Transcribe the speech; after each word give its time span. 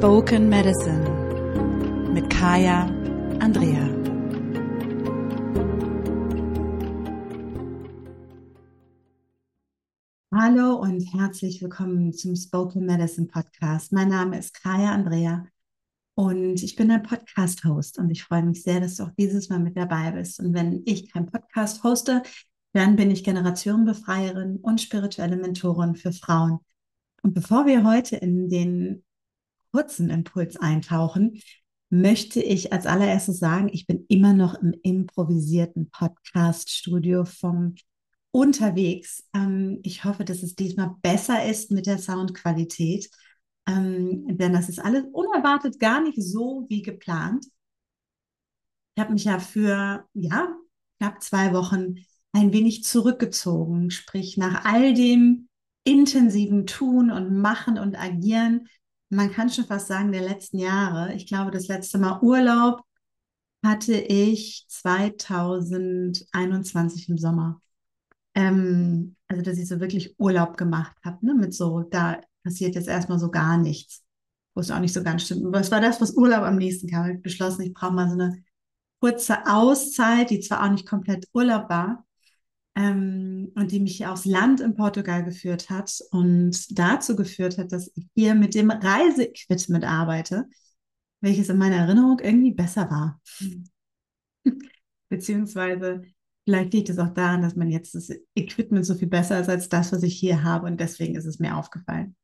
Spoken 0.00 0.48
Medicine 0.48 1.04
mit 2.14 2.30
Kaya 2.30 2.86
Andrea. 3.38 3.86
Hallo 10.32 10.76
und 10.76 11.02
herzlich 11.12 11.60
willkommen 11.60 12.14
zum 12.14 12.34
Spoken 12.34 12.86
Medicine 12.86 13.26
Podcast. 13.26 13.92
Mein 13.92 14.08
Name 14.08 14.38
ist 14.38 14.54
Kaya 14.54 14.90
Andrea 14.90 15.46
und 16.14 16.62
ich 16.62 16.76
bin 16.76 16.90
ein 16.90 17.02
Podcast-Host 17.02 17.98
und 17.98 18.08
ich 18.08 18.24
freue 18.24 18.44
mich 18.44 18.62
sehr, 18.62 18.80
dass 18.80 18.96
du 18.96 19.02
auch 19.02 19.12
dieses 19.18 19.50
Mal 19.50 19.58
mit 19.58 19.76
dabei 19.76 20.12
bist. 20.12 20.40
Und 20.40 20.54
wenn 20.54 20.82
ich 20.86 21.12
keinen 21.12 21.26
Podcast 21.26 21.84
hoste, 21.84 22.22
dann 22.72 22.96
bin 22.96 23.10
ich 23.10 23.22
Generationenbefreierin 23.22 24.60
und 24.62 24.80
spirituelle 24.80 25.36
Mentorin 25.36 25.94
für 25.94 26.12
Frauen. 26.12 26.60
Und 27.22 27.34
bevor 27.34 27.66
wir 27.66 27.84
heute 27.84 28.16
in 28.16 28.48
den 28.48 29.04
kurzen 29.72 30.10
Impuls 30.10 30.56
eintauchen, 30.56 31.40
möchte 31.90 32.40
ich 32.40 32.72
als 32.72 32.86
allererstes 32.86 33.38
sagen, 33.38 33.68
ich 33.72 33.86
bin 33.86 34.04
immer 34.08 34.32
noch 34.32 34.54
im 34.54 34.74
improvisierten 34.82 35.90
Podcast-Studio 35.90 37.24
vom 37.24 37.74
unterwegs. 38.30 39.24
Ähm, 39.34 39.80
ich 39.82 40.04
hoffe, 40.04 40.24
dass 40.24 40.42
es 40.42 40.54
diesmal 40.54 40.94
besser 41.02 41.44
ist 41.44 41.72
mit 41.72 41.86
der 41.86 41.98
Soundqualität, 41.98 43.10
ähm, 43.66 44.24
denn 44.38 44.52
das 44.52 44.68
ist 44.68 44.78
alles 44.78 45.04
unerwartet 45.12 45.80
gar 45.80 46.00
nicht 46.00 46.22
so 46.22 46.66
wie 46.68 46.82
geplant. 46.82 47.46
Ich 48.94 49.00
habe 49.00 49.12
mich 49.12 49.24
ja 49.24 49.38
für 49.38 50.04
ja 50.14 50.56
knapp 50.98 51.22
zwei 51.22 51.52
Wochen 51.52 51.96
ein 52.32 52.52
wenig 52.52 52.84
zurückgezogen, 52.84 53.90
sprich 53.90 54.36
nach 54.36 54.64
all 54.64 54.94
dem 54.94 55.48
intensiven 55.84 56.66
Tun 56.66 57.10
und 57.10 57.36
Machen 57.40 57.78
und 57.78 57.98
Agieren 57.98 58.68
man 59.10 59.30
kann 59.32 59.50
schon 59.50 59.66
fast 59.66 59.88
sagen, 59.88 60.12
der 60.12 60.22
letzten 60.22 60.58
Jahre. 60.58 61.12
Ich 61.14 61.26
glaube, 61.26 61.50
das 61.50 61.68
letzte 61.68 61.98
Mal 61.98 62.20
Urlaub 62.22 62.82
hatte 63.64 63.94
ich 63.94 64.66
2021 64.68 67.08
im 67.08 67.18
Sommer. 67.18 67.60
Ähm, 68.34 69.16
also, 69.28 69.42
dass 69.42 69.58
ich 69.58 69.68
so 69.68 69.80
wirklich 69.80 70.14
Urlaub 70.18 70.56
gemacht 70.56 70.96
habe, 71.04 71.26
ne? 71.26 71.34
mit 71.34 71.54
so, 71.54 71.82
da 71.82 72.20
passiert 72.44 72.74
jetzt 72.74 72.88
erstmal 72.88 73.18
so 73.18 73.30
gar 73.30 73.58
nichts. 73.58 74.02
Wo 74.54 74.60
es 74.60 74.70
auch 74.70 74.80
nicht 74.80 74.94
so 74.94 75.02
ganz 75.02 75.24
stimmt. 75.24 75.46
Aber 75.46 75.60
es 75.60 75.70
war 75.70 75.80
das, 75.80 76.00
was 76.00 76.16
Urlaub 76.16 76.42
am 76.42 76.56
nächsten 76.56 76.88
kam. 76.88 77.10
Ich 77.10 77.22
beschlossen, 77.22 77.62
ich 77.62 77.74
brauche 77.74 77.92
mal 77.92 78.08
so 78.08 78.14
eine 78.14 78.42
kurze 79.00 79.46
Auszeit, 79.46 80.30
die 80.30 80.40
zwar 80.40 80.64
auch 80.64 80.70
nicht 80.70 80.88
komplett 80.88 81.26
Urlaub 81.34 81.68
war, 81.68 82.06
ähm, 82.76 83.52
und 83.54 83.72
die 83.72 83.80
mich 83.80 84.06
aufs 84.06 84.24
Land 84.24 84.60
in 84.60 84.76
Portugal 84.76 85.24
geführt 85.24 85.70
hat 85.70 85.98
und 86.10 86.78
dazu 86.78 87.16
geführt 87.16 87.58
hat, 87.58 87.72
dass 87.72 87.90
ich 87.94 88.06
hier 88.14 88.34
mit 88.34 88.54
dem 88.54 88.70
Reiseequipment 88.70 89.84
arbeite, 89.84 90.46
welches 91.20 91.48
in 91.48 91.58
meiner 91.58 91.76
Erinnerung 91.76 92.20
irgendwie 92.20 92.52
besser 92.52 92.90
war. 92.90 93.20
Beziehungsweise 95.08 96.02
vielleicht 96.44 96.72
liegt 96.72 96.88
es 96.88 96.98
auch 96.98 97.12
daran, 97.12 97.42
dass 97.42 97.56
man 97.56 97.70
jetzt 97.70 97.94
das 97.94 98.10
Equipment 98.34 98.86
so 98.86 98.94
viel 98.94 99.08
besser 99.08 99.40
ist 99.40 99.48
als 99.48 99.68
das, 99.68 99.92
was 99.92 100.02
ich 100.02 100.18
hier 100.18 100.42
habe 100.44 100.66
und 100.66 100.80
deswegen 100.80 101.16
ist 101.16 101.26
es 101.26 101.38
mir 101.38 101.56
aufgefallen. 101.56 102.14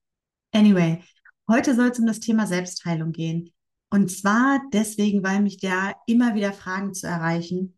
Anyway, 0.53 1.03
heute 1.49 1.75
soll 1.75 1.89
es 1.89 1.99
um 1.99 2.07
das 2.07 2.21
Thema 2.21 2.47
Selbstheilung 2.47 3.13
gehen. 3.13 3.53
Und 3.91 4.11
zwar 4.11 4.63
deswegen, 4.73 5.23
weil 5.23 5.43
mich 5.43 5.59
da 5.59 5.95
immer 6.07 6.35
wieder 6.35 6.53
Fragen 6.53 6.95
zu 6.95 7.07
erreichen, 7.07 7.77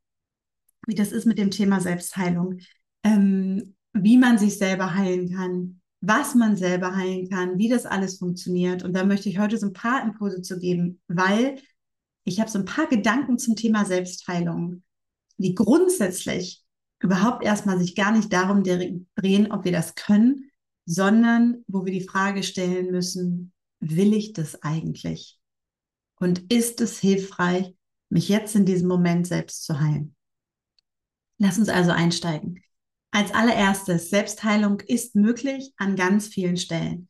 wie 0.88 0.94
das 0.94 1.12
ist 1.12 1.26
mit 1.26 1.38
dem 1.38 1.50
Thema 1.50 1.80
Selbstheilung, 1.80 2.58
ähm, 3.04 3.74
wie 3.92 4.16
man 4.16 4.38
sich 4.38 4.56
selber 4.58 4.94
heilen 4.94 5.30
kann, 5.30 5.80
was 6.00 6.34
man 6.34 6.56
selber 6.56 6.96
heilen 6.96 7.28
kann, 7.28 7.58
wie 7.58 7.68
das 7.68 7.84
alles 7.84 8.18
funktioniert. 8.18 8.82
Und 8.82 8.94
da 8.94 9.04
möchte 9.04 9.28
ich 9.28 9.38
heute 9.38 9.58
so 9.58 9.66
ein 9.66 9.72
paar 9.72 10.02
Impulse 10.02 10.42
zu 10.42 10.58
geben, 10.58 11.00
weil 11.06 11.60
ich 12.24 12.40
habe 12.40 12.50
so 12.50 12.58
ein 12.58 12.64
paar 12.64 12.86
Gedanken 12.86 13.38
zum 13.38 13.54
Thema 13.54 13.84
Selbstheilung, 13.84 14.82
die 15.36 15.54
grundsätzlich 15.54 16.64
überhaupt 17.00 17.44
erstmal 17.44 17.78
sich 17.78 17.94
gar 17.94 18.12
nicht 18.12 18.32
darum 18.32 18.64
drehen, 18.64 19.52
ob 19.52 19.64
wir 19.64 19.72
das 19.72 19.94
können, 19.94 20.50
sondern 20.86 21.64
wo 21.66 21.84
wir 21.84 21.92
die 21.92 22.08
Frage 22.08 22.42
stellen 22.42 22.90
müssen, 22.90 23.52
will 23.80 24.14
ich 24.14 24.32
das 24.32 24.62
eigentlich? 24.62 25.38
Und 26.16 26.50
ist 26.52 26.80
es 26.80 26.98
hilfreich, 26.98 27.74
mich 28.08 28.28
jetzt 28.28 28.56
in 28.56 28.64
diesem 28.64 28.88
Moment 28.88 29.26
selbst 29.26 29.64
zu 29.64 29.80
heilen? 29.80 30.16
Lass 31.38 31.58
uns 31.58 31.68
also 31.68 31.90
einsteigen. 31.92 32.62
Als 33.10 33.32
allererstes, 33.32 34.10
Selbstheilung 34.10 34.80
ist 34.80 35.14
möglich 35.14 35.72
an 35.76 35.96
ganz 35.96 36.28
vielen 36.28 36.56
Stellen. 36.56 37.08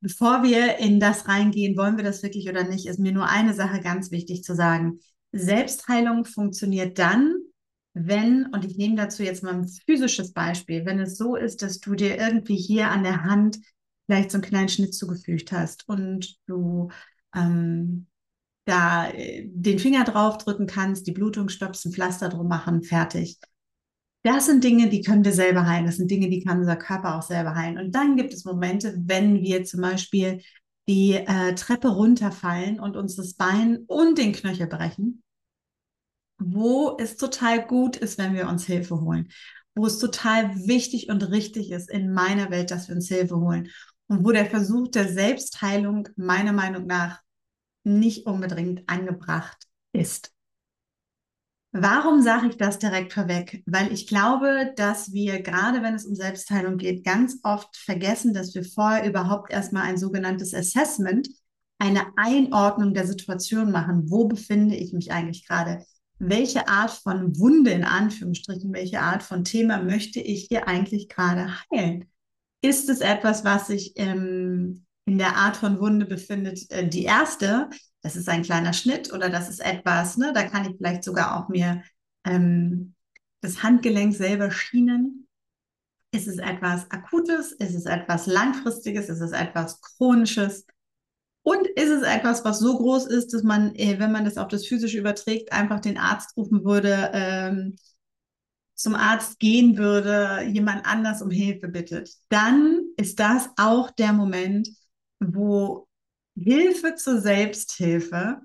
Bevor 0.00 0.42
wir 0.42 0.78
in 0.78 0.98
das 0.98 1.28
reingehen, 1.28 1.76
wollen 1.76 1.96
wir 1.96 2.04
das 2.04 2.22
wirklich 2.24 2.48
oder 2.48 2.64
nicht, 2.64 2.86
ist 2.86 2.98
mir 2.98 3.12
nur 3.12 3.28
eine 3.28 3.54
Sache 3.54 3.80
ganz 3.80 4.10
wichtig 4.10 4.42
zu 4.42 4.56
sagen. 4.56 4.98
Selbstheilung 5.30 6.24
funktioniert 6.24 6.98
dann, 6.98 7.36
wenn, 7.94 8.46
und 8.46 8.64
ich 8.64 8.76
nehme 8.76 8.96
dazu 8.96 9.22
jetzt 9.22 9.42
mal 9.42 9.54
ein 9.54 9.68
physisches 9.68 10.32
Beispiel, 10.32 10.86
wenn 10.86 10.98
es 10.98 11.16
so 11.16 11.36
ist, 11.36 11.62
dass 11.62 11.78
du 11.78 11.94
dir 11.94 12.18
irgendwie 12.18 12.56
hier 12.56 12.88
an 12.90 13.04
der 13.04 13.22
Hand 13.22 13.58
vielleicht 14.06 14.30
so 14.30 14.38
einen 14.38 14.44
kleinen 14.44 14.68
Schnitt 14.68 14.94
zugefügt 14.94 15.52
hast 15.52 15.88
und 15.88 16.36
du 16.46 16.90
ähm, 17.34 18.06
da 18.64 19.08
äh, 19.10 19.48
den 19.48 19.78
Finger 19.78 20.04
drauf 20.04 20.38
drücken 20.38 20.66
kannst, 20.66 21.06
die 21.06 21.12
Blutung 21.12 21.48
stoppst, 21.48 21.84
ein 21.86 21.92
Pflaster 21.92 22.28
drum 22.28 22.48
machen, 22.48 22.82
fertig. 22.82 23.38
Das 24.24 24.46
sind 24.46 24.62
Dinge, 24.62 24.88
die 24.88 25.02
können 25.02 25.24
wir 25.24 25.32
selber 25.32 25.66
heilen. 25.66 25.86
Das 25.86 25.96
sind 25.96 26.10
Dinge, 26.10 26.30
die 26.30 26.44
kann 26.44 26.60
unser 26.60 26.76
Körper 26.76 27.16
auch 27.16 27.22
selber 27.22 27.56
heilen. 27.56 27.78
Und 27.78 27.92
dann 27.92 28.16
gibt 28.16 28.32
es 28.32 28.44
Momente, 28.44 28.94
wenn 29.04 29.42
wir 29.42 29.64
zum 29.64 29.80
Beispiel 29.80 30.42
die 30.88 31.14
äh, 31.14 31.54
Treppe 31.54 31.88
runterfallen 31.88 32.78
und 32.78 32.96
uns 32.96 33.16
das 33.16 33.34
Bein 33.34 33.78
und 33.86 34.18
den 34.18 34.32
Knöchel 34.32 34.66
brechen, 34.68 35.22
wo 36.38 36.96
es 36.98 37.16
total 37.16 37.64
gut 37.66 37.96
ist, 37.96 38.18
wenn 38.18 38.34
wir 38.34 38.48
uns 38.48 38.64
Hilfe 38.64 39.00
holen, 39.00 39.28
wo 39.74 39.86
es 39.86 39.98
total 39.98 40.54
wichtig 40.66 41.08
und 41.08 41.22
richtig 41.30 41.70
ist 41.70 41.90
in 41.90 42.12
meiner 42.12 42.50
Welt, 42.50 42.70
dass 42.70 42.88
wir 42.88 42.96
uns 42.96 43.08
Hilfe 43.08 43.36
holen 43.36 43.70
und 44.08 44.24
wo 44.24 44.30
der 44.30 44.46
Versuch 44.46 44.88
der 44.88 45.08
Selbstheilung 45.08 46.08
meiner 46.16 46.52
Meinung 46.52 46.86
nach 46.86 47.21
nicht 47.84 48.26
unbedingt 48.26 48.88
angebracht 48.88 49.66
ist. 49.92 50.32
Warum 51.74 52.20
sage 52.20 52.48
ich 52.48 52.58
das 52.58 52.78
direkt 52.78 53.14
vorweg? 53.14 53.62
Weil 53.64 53.92
ich 53.92 54.06
glaube, 54.06 54.74
dass 54.76 55.12
wir 55.12 55.40
gerade 55.40 55.82
wenn 55.82 55.94
es 55.94 56.04
um 56.04 56.14
Selbstheilung 56.14 56.76
geht, 56.76 57.02
ganz 57.02 57.38
oft 57.42 57.74
vergessen, 57.76 58.34
dass 58.34 58.54
wir 58.54 58.62
vorher 58.62 59.08
überhaupt 59.08 59.50
erstmal 59.50 59.84
ein 59.84 59.96
sogenanntes 59.96 60.52
Assessment, 60.52 61.28
eine 61.78 62.06
Einordnung 62.16 62.92
der 62.92 63.06
Situation 63.06 63.72
machen. 63.72 64.10
Wo 64.10 64.26
befinde 64.26 64.76
ich 64.76 64.92
mich 64.92 65.12
eigentlich 65.12 65.48
gerade? 65.48 65.82
Welche 66.18 66.68
Art 66.68 66.90
von 66.90 67.38
Wunde 67.38 67.70
in 67.70 67.84
Anführungsstrichen, 67.84 68.72
welche 68.74 69.00
Art 69.00 69.22
von 69.22 69.42
Thema 69.42 69.82
möchte 69.82 70.20
ich 70.20 70.48
hier 70.48 70.68
eigentlich 70.68 71.08
gerade 71.08 71.48
heilen? 71.72 72.04
Ist 72.60 72.90
es 72.90 73.00
etwas, 73.00 73.44
was 73.44 73.68
sich 73.68 73.94
ähm, 73.96 74.84
in 75.04 75.18
der 75.18 75.36
Art 75.36 75.56
von 75.56 75.80
Wunde 75.80 76.06
befindet, 76.06 76.70
äh, 76.70 76.88
die 76.88 77.04
erste, 77.04 77.68
das 78.02 78.16
ist 78.16 78.28
ein 78.28 78.42
kleiner 78.42 78.72
Schnitt 78.72 79.12
oder 79.12 79.30
das 79.30 79.48
ist 79.48 79.60
etwas, 79.60 80.16
ne, 80.16 80.32
da 80.34 80.44
kann 80.44 80.64
ich 80.68 80.76
vielleicht 80.76 81.04
sogar 81.04 81.36
auch 81.36 81.48
mir 81.48 81.82
ähm, 82.24 82.94
das 83.40 83.62
Handgelenk 83.62 84.14
selber 84.14 84.50
schienen. 84.50 85.28
Ist 86.14 86.28
es 86.28 86.38
etwas 86.38 86.90
Akutes? 86.90 87.52
Ist 87.52 87.74
es 87.74 87.86
etwas 87.86 88.26
Langfristiges? 88.26 89.08
Ist 89.08 89.20
es 89.20 89.32
etwas 89.32 89.80
Chronisches? 89.80 90.66
Und 91.42 91.66
ist 91.66 91.88
es 91.88 92.02
etwas, 92.02 92.44
was 92.44 92.60
so 92.60 92.76
groß 92.76 93.06
ist, 93.06 93.34
dass 93.34 93.42
man, 93.42 93.74
äh, 93.74 93.98
wenn 93.98 94.12
man 94.12 94.24
das 94.24 94.38
auf 94.38 94.48
das 94.48 94.66
Physische 94.66 94.98
überträgt, 94.98 95.52
einfach 95.52 95.80
den 95.80 95.98
Arzt 95.98 96.36
rufen 96.36 96.64
würde, 96.64 97.10
ähm, 97.12 97.76
zum 98.74 98.94
Arzt 98.94 99.38
gehen 99.40 99.76
würde, 99.76 100.44
jemand 100.48 100.86
anders 100.86 101.22
um 101.22 101.30
Hilfe 101.30 101.68
bittet? 101.68 102.10
Dann 102.28 102.80
ist 102.96 103.18
das 103.18 103.48
auch 103.56 103.90
der 103.90 104.12
Moment, 104.12 104.68
wo 105.22 105.86
Hilfe 106.36 106.94
zur 106.94 107.20
Selbsthilfe 107.20 108.40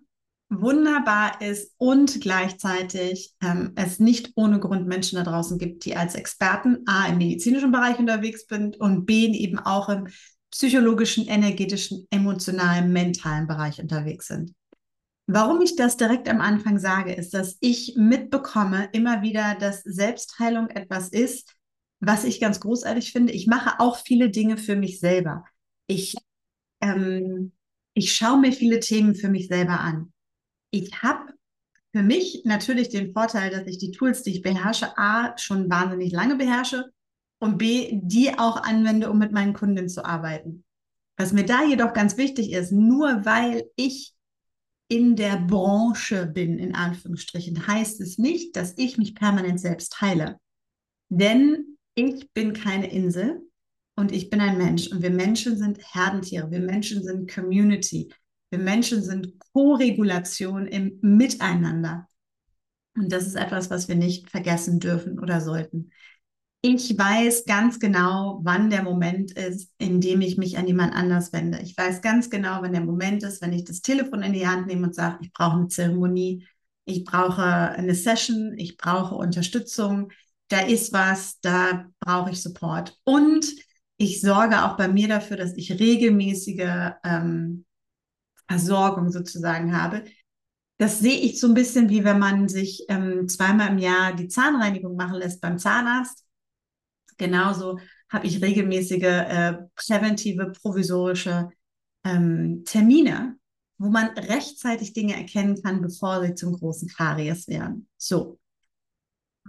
wunderbar 0.50 1.42
ist 1.42 1.74
und 1.78 2.22
gleichzeitig 2.22 3.34
ähm, 3.42 3.74
es 3.76 4.00
nicht 4.00 4.32
ohne 4.36 4.60
Grund 4.60 4.88
Menschen 4.88 5.18
da 5.18 5.24
draußen 5.24 5.58
gibt, 5.58 5.84
die 5.86 5.96
als 5.96 6.16
Experten 6.16 6.84
A 6.86 7.08
im 7.08 7.18
medizinischen 7.18 7.72
Bereich 7.72 8.00
unterwegs 8.00 8.46
sind 8.48 8.78
und 8.78 9.06
B 9.06 9.26
eben 9.26 9.60
auch 9.60 9.90
im 9.90 10.08
psychologischen, 10.52 11.28
energetischen, 11.28 12.08
emotionalen, 12.10 12.94
mentalen 12.94 13.48
Bereich 13.48 13.82
unterwegs 13.82 14.28
sind. 14.28 14.54
Warum 15.30 15.62
ich 15.62 15.76
das 15.76 15.98
direkt 15.98 16.30
am 16.30 16.40
Anfang 16.40 16.80
sage, 16.80 17.14
ist, 17.14 17.34
dass 17.34 17.58
ich 17.60 17.96
mitbekomme 17.98 18.88
immer 18.94 19.22
wieder, 19.22 19.56
dass 19.60 19.84
Selbstheilung 19.84 20.70
etwas 20.70 21.10
ist, 21.10 21.54
was 22.00 22.24
ich 22.24 22.40
ganz 22.40 22.62
großartig 22.62 23.12
finde. 23.12 23.34
Ich 23.34 23.48
mache 23.48 23.82
auch 23.82 23.98
viele 23.98 24.30
Dinge 24.30 24.56
für 24.56 24.78
mich 24.78 25.02
selber. 25.02 25.44
Ich 25.88 26.16
ähm, 26.82 27.52
ich 27.94 28.14
schaue 28.14 28.40
mir 28.40 28.54
viele 28.54 28.80
Themen 28.80 29.16
für 29.16 29.30
mich 29.30 29.48
selber 29.48 29.80
an. 29.80 30.14
Ich 30.72 31.02
habe 31.02 31.34
für 31.94 32.04
mich 32.04 32.44
natürlich 32.46 32.90
den 32.90 33.14
Vorteil, 33.14 33.50
dass 33.50 33.66
ich 33.66 33.78
die 33.78 33.92
Tools, 33.92 34.22
die 34.24 34.32
ich 34.32 34.42
beherrsche, 34.42 34.98
A, 34.98 35.36
schon 35.38 35.70
wahnsinnig 35.70 36.12
lange 36.12 36.36
beherrsche 36.36 36.92
und 37.40 37.58
B, 37.58 38.00
die 38.04 38.38
auch 38.38 38.62
anwende, 38.62 39.10
um 39.10 39.18
mit 39.18 39.32
meinen 39.32 39.54
Kunden 39.54 39.90
zu 39.90 40.06
arbeiten. 40.06 40.64
Was 41.18 41.34
mir 41.34 41.46
da 41.46 41.64
jedoch 41.64 41.94
ganz 41.94 42.18
wichtig 42.18 42.52
ist, 42.52 42.72
nur 42.72 43.26
weil 43.26 43.64
ich 43.76 44.14
in 44.90 45.16
der 45.16 45.38
Branche 45.38 46.28
bin, 46.28 46.60
in 46.60 46.76
Anführungsstrichen, 46.76 47.68
heißt 47.68 48.00
es 48.02 48.18
nicht, 48.18 48.56
dass 48.56 48.78
ich 48.78 48.98
mich 48.98 49.16
permanent 49.16 49.60
selbst 49.60 50.00
heile. 50.00 50.40
Denn 51.10 51.78
ich 51.96 52.32
bin 52.34 52.54
keine 52.54 52.92
Insel 52.92 53.42
und 53.98 54.12
ich 54.12 54.30
bin 54.30 54.40
ein 54.40 54.58
Mensch 54.58 54.88
und 54.88 55.02
wir 55.02 55.10
Menschen 55.10 55.58
sind 55.58 55.80
Herdentiere, 55.94 56.52
wir 56.52 56.60
Menschen 56.60 57.04
sind 57.04 57.30
Community, 57.30 58.14
wir 58.52 58.60
Menschen 58.60 59.02
sind 59.04 59.34
Co-Regulation 59.54 60.68
im 60.68 61.00
Miteinander. 61.02 62.08
Und 62.96 63.12
das 63.12 63.26
ist 63.26 63.36
etwas, 63.36 63.70
was 63.70 63.88
wir 63.88 63.96
nicht 63.96 64.30
vergessen 64.30 64.80
dürfen 64.80 65.20
oder 65.20 65.42
sollten. 65.42 65.92
Ich 66.62 66.98
weiß 66.98 67.46
ganz 67.46 67.80
genau, 67.80 68.40
wann 68.44 68.70
der 68.70 68.84
Moment 68.84 69.32
ist, 69.32 69.72
in 69.78 70.00
dem 70.00 70.22
ich 70.22 70.38
mich 70.38 70.58
an 70.58 70.68
jemand 70.68 70.94
anders 70.94 71.34
wende. 71.34 71.60
Ich 71.60 71.76
weiß 71.76 72.02
ganz 72.02 72.30
genau, 72.30 72.62
wann 72.62 72.74
der 72.74 72.82
Moment 72.82 73.24
ist, 73.24 73.42
wenn 73.42 73.54
ich 73.54 73.64
das 73.64 73.82
Telefon 73.82 74.22
in 74.22 74.34
die 74.34 74.48
Hand 74.48 74.68
nehme 74.68 74.88
und 74.88 74.96
sage, 74.96 75.20
ich 75.22 75.34
brauche 75.34 75.58
eine 75.58 75.68
Zeremonie, 75.68 76.48
ich 76.86 77.04
brauche 77.04 77.44
eine 77.44 77.96
Session, 77.96 78.54
ich 78.58 78.78
brauche 78.78 79.16
Unterstützung, 79.16 80.12
da 80.50 80.62
ist 80.62 80.94
was, 80.94 81.40
da 81.42 81.88
brauche 82.00 82.32
ich 82.32 82.42
Support. 82.42 82.98
Und 83.04 83.46
ich 83.98 84.22
sorge 84.22 84.64
auch 84.64 84.78
bei 84.78 84.88
mir 84.88 85.08
dafür, 85.08 85.38
dass 85.38 85.54
ich 85.56 85.80
regelmäßige 85.80 86.94
ähm, 87.04 87.66
Versorgung 88.48 89.12
sozusagen 89.12 89.76
habe. 89.76 90.04
Das 90.78 91.00
sehe 91.00 91.20
ich 91.20 91.40
so 91.40 91.48
ein 91.48 91.56
bisschen 91.56 91.90
wie 91.90 92.04
wenn 92.04 92.20
man 92.20 92.48
sich 92.48 92.86
ähm, 92.88 93.28
zweimal 93.28 93.70
im 93.70 93.80
Jahr 93.80 94.14
die 94.14 94.28
Zahnreinigung 94.28 94.96
machen 94.96 95.16
lässt 95.16 95.42
beim 95.42 95.58
Zahnarzt 95.58 96.28
genauso 97.18 97.80
habe 98.10 98.28
ich 98.28 98.42
regelmäßige 98.42 99.04
äh, 99.04 99.54
präventive, 99.76 100.52
provisorische 100.52 101.50
ähm, 102.06 102.64
Termine, 102.66 103.38
wo 103.78 103.90
man 103.90 104.08
rechtzeitig 104.18 104.94
Dinge 104.94 105.16
erkennen 105.16 105.62
kann, 105.62 105.82
bevor 105.82 106.26
sie 106.26 106.36
zum 106.36 106.54
großen 106.54 106.88
Karies 106.90 107.48
werden. 107.48 107.88
So. 107.98 108.40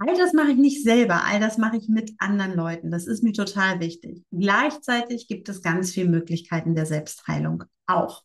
All 0.01 0.17
das 0.17 0.33
mache 0.33 0.53
ich 0.53 0.57
nicht 0.57 0.83
selber, 0.83 1.25
all 1.25 1.41
das 1.41 1.59
mache 1.59 1.77
ich 1.77 1.89
mit 1.89 2.13
anderen 2.19 2.55
Leuten. 2.55 2.91
Das 2.91 3.07
ist 3.07 3.23
mir 3.23 3.33
total 3.33 3.81
wichtig. 3.81 4.25
Gleichzeitig 4.31 5.29
gibt 5.29 5.49
es 5.49 5.63
ganz 5.63 5.93
viele 5.93 6.09
Möglichkeiten 6.09 6.75
der 6.75 6.87
Selbstheilung 6.87 7.65
auch. 7.87 8.23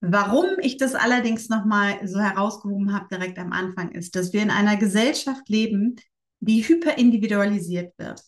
Warum 0.00 0.46
ich 0.60 0.78
das 0.78 0.94
allerdings 0.94 1.50
nochmal 1.50 2.06
so 2.06 2.18
herausgehoben 2.20 2.94
habe 2.94 3.08
direkt 3.10 3.38
am 3.38 3.52
Anfang 3.52 3.92
ist, 3.92 4.16
dass 4.16 4.32
wir 4.32 4.42
in 4.42 4.50
einer 4.50 4.76
Gesellschaft 4.76 5.48
leben, 5.48 5.96
die 6.40 6.62
hyperindividualisiert 6.62 7.92
wird 7.98 8.22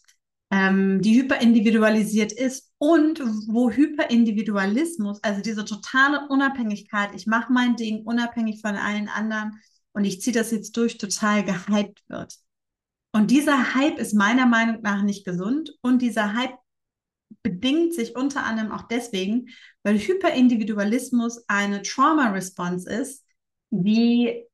ähm, 0.52 1.00
die 1.00 1.18
hyperindividualisiert 1.18 2.30
ist 2.30 2.70
und 2.76 3.20
wo 3.48 3.70
Hyperindividualismus, 3.70 5.24
also 5.24 5.40
diese 5.40 5.64
totale 5.64 6.28
Unabhängigkeit, 6.28 7.14
ich 7.14 7.26
mache 7.26 7.50
mein 7.50 7.74
Ding 7.76 8.02
unabhängig 8.04 8.60
von 8.60 8.76
allen 8.76 9.08
anderen 9.08 9.58
und 9.92 10.04
ich 10.04 10.20
ziehe 10.20 10.34
das 10.34 10.50
jetzt 10.50 10.76
durch, 10.76 10.98
total 10.98 11.44
gehypt 11.44 12.02
wird. 12.08 12.34
Und 13.12 13.30
dieser 13.30 13.74
Hype 13.74 13.98
ist 13.98 14.14
meiner 14.14 14.46
Meinung 14.46 14.80
nach 14.82 15.02
nicht 15.02 15.24
gesund 15.24 15.74
und 15.82 16.00
dieser 16.00 16.34
Hype 16.34 16.56
bedingt 17.42 17.94
sich 17.94 18.16
unter 18.16 18.44
anderem 18.44 18.72
auch 18.72 18.88
deswegen, 18.88 19.48
weil 19.82 19.98
Hyperindividualismus 19.98 21.44
eine 21.48 21.82
Trauma-Response 21.82 22.90
ist, 22.90 23.24
die 23.70 24.44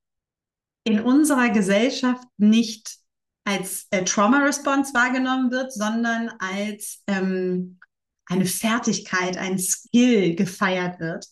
in 0.84 1.00
unserer 1.00 1.50
Gesellschaft 1.50 2.26
nicht 2.36 2.98
als 3.44 3.86
äh, 3.90 4.04
Trauma-Response 4.04 4.92
wahrgenommen 4.94 5.50
wird, 5.50 5.72
sondern 5.72 6.30
als 6.38 7.02
ähm, 7.06 7.78
eine 8.26 8.44
Fertigkeit, 8.44 9.36
ein 9.36 9.58
Skill 9.58 10.34
gefeiert 10.34 11.00
wird. 11.00 11.26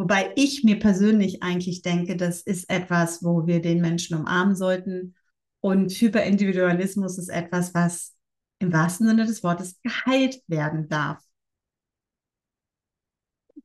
Wobei 0.00 0.32
ich 0.34 0.64
mir 0.64 0.78
persönlich 0.78 1.42
eigentlich 1.42 1.82
denke, 1.82 2.16
das 2.16 2.40
ist 2.40 2.70
etwas, 2.70 3.22
wo 3.22 3.46
wir 3.46 3.60
den 3.60 3.80
Menschen 3.80 4.16
umarmen 4.16 4.56
sollten. 4.56 5.14
Und 5.60 5.92
Hyperindividualismus 5.92 7.18
ist 7.18 7.28
etwas, 7.28 7.74
was 7.74 8.16
im 8.60 8.72
wahrsten 8.72 9.06
Sinne 9.06 9.26
des 9.26 9.42
Wortes 9.42 9.78
geheilt 9.82 10.40
werden 10.46 10.88
darf 10.88 11.18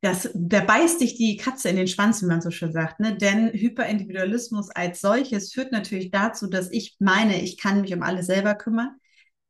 das, 0.06 0.30
da 0.36 0.62
beißt 0.62 1.00
sich 1.00 1.16
die 1.16 1.36
Katze 1.38 1.70
in 1.70 1.76
den 1.78 1.88
Schwanz, 1.88 2.22
wie 2.22 2.28
man 2.28 2.42
so 2.42 2.52
schön 2.52 2.72
sagt. 2.72 3.00
Ne? 3.00 3.16
Denn 3.16 3.52
Hyperindividualismus 3.52 4.70
als 4.70 5.02
solches 5.02 5.52
führt 5.52 5.72
natürlich 5.72 6.12
dazu, 6.12 6.48
dass 6.48 6.72
ich 6.72 6.96
meine, 7.00 7.42
ich 7.42 7.58
kann 7.58 7.82
mich 7.82 7.94
um 7.94 8.04
alles 8.04 8.28
selber 8.28 8.56
kümmern. 8.56 8.96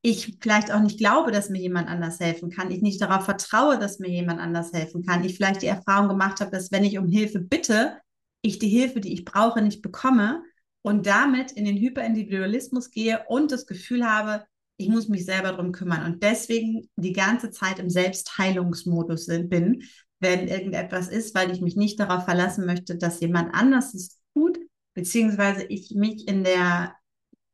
Ich 0.08 0.38
vielleicht 0.40 0.72
auch 0.72 0.82
nicht 0.82 1.00
glaube, 1.00 1.32
dass 1.32 1.50
mir 1.50 1.60
jemand 1.60 1.90
anders 1.90 2.20
helfen 2.20 2.52
kann. 2.52 2.70
Ich 2.70 2.84
nicht 2.84 3.02
darauf 3.02 3.26
vertraue, 3.26 3.80
dass 3.80 3.98
mir 3.98 4.12
jemand 4.12 4.40
anders 4.40 4.72
helfen 4.72 5.04
kann. 5.04 5.24
Ich 5.24 5.36
vielleicht 5.36 5.64
die 5.64 5.68
Erfahrung 5.68 6.10
gemacht 6.10 6.42
habe, 6.42 6.52
dass 6.52 6.72
wenn 6.72 6.84
ich 6.84 7.00
um 7.00 7.08
Hilfe 7.08 7.40
bitte, 7.40 7.98
ich 8.44 8.60
die 8.60 8.68
Hilfe, 8.68 9.00
die 9.00 9.14
ich 9.14 9.26
brauche, 9.26 9.64
nicht 9.64 9.82
bekomme 9.82 10.44
und 10.84 11.08
damit 11.08 11.54
in 11.54 11.66
den 11.66 11.76
Hyperindividualismus 11.76 12.92
gehe 12.92 13.24
und 13.30 13.52
das 13.52 13.66
Gefühl 13.66 14.06
habe, 14.06 14.46
ich 14.78 14.90
muss 14.90 15.10
mich 15.10 15.26
selber 15.26 15.54
darum 15.54 15.72
kümmern 15.72 16.06
und 16.06 16.22
deswegen 16.22 16.88
die 16.98 17.14
ganze 17.14 17.50
Zeit 17.50 17.80
im 17.80 17.90
Selbstheilungsmodus 17.90 19.26
bin, 19.26 19.86
wenn 20.20 20.48
irgendetwas 20.48 21.08
ist, 21.08 21.34
weil 21.34 21.50
ich 21.50 21.62
mich 21.62 21.78
nicht 21.78 22.00
darauf 22.00 22.26
verlassen 22.26 22.68
möchte, 22.68 22.96
dass 22.96 23.22
jemand 23.22 23.56
anders 23.56 23.96
es 23.96 24.20
tut, 24.36 24.60
beziehungsweise 24.94 25.64
ich 25.64 25.96
mich 25.96 26.28
in 26.28 26.44
der 26.44 26.94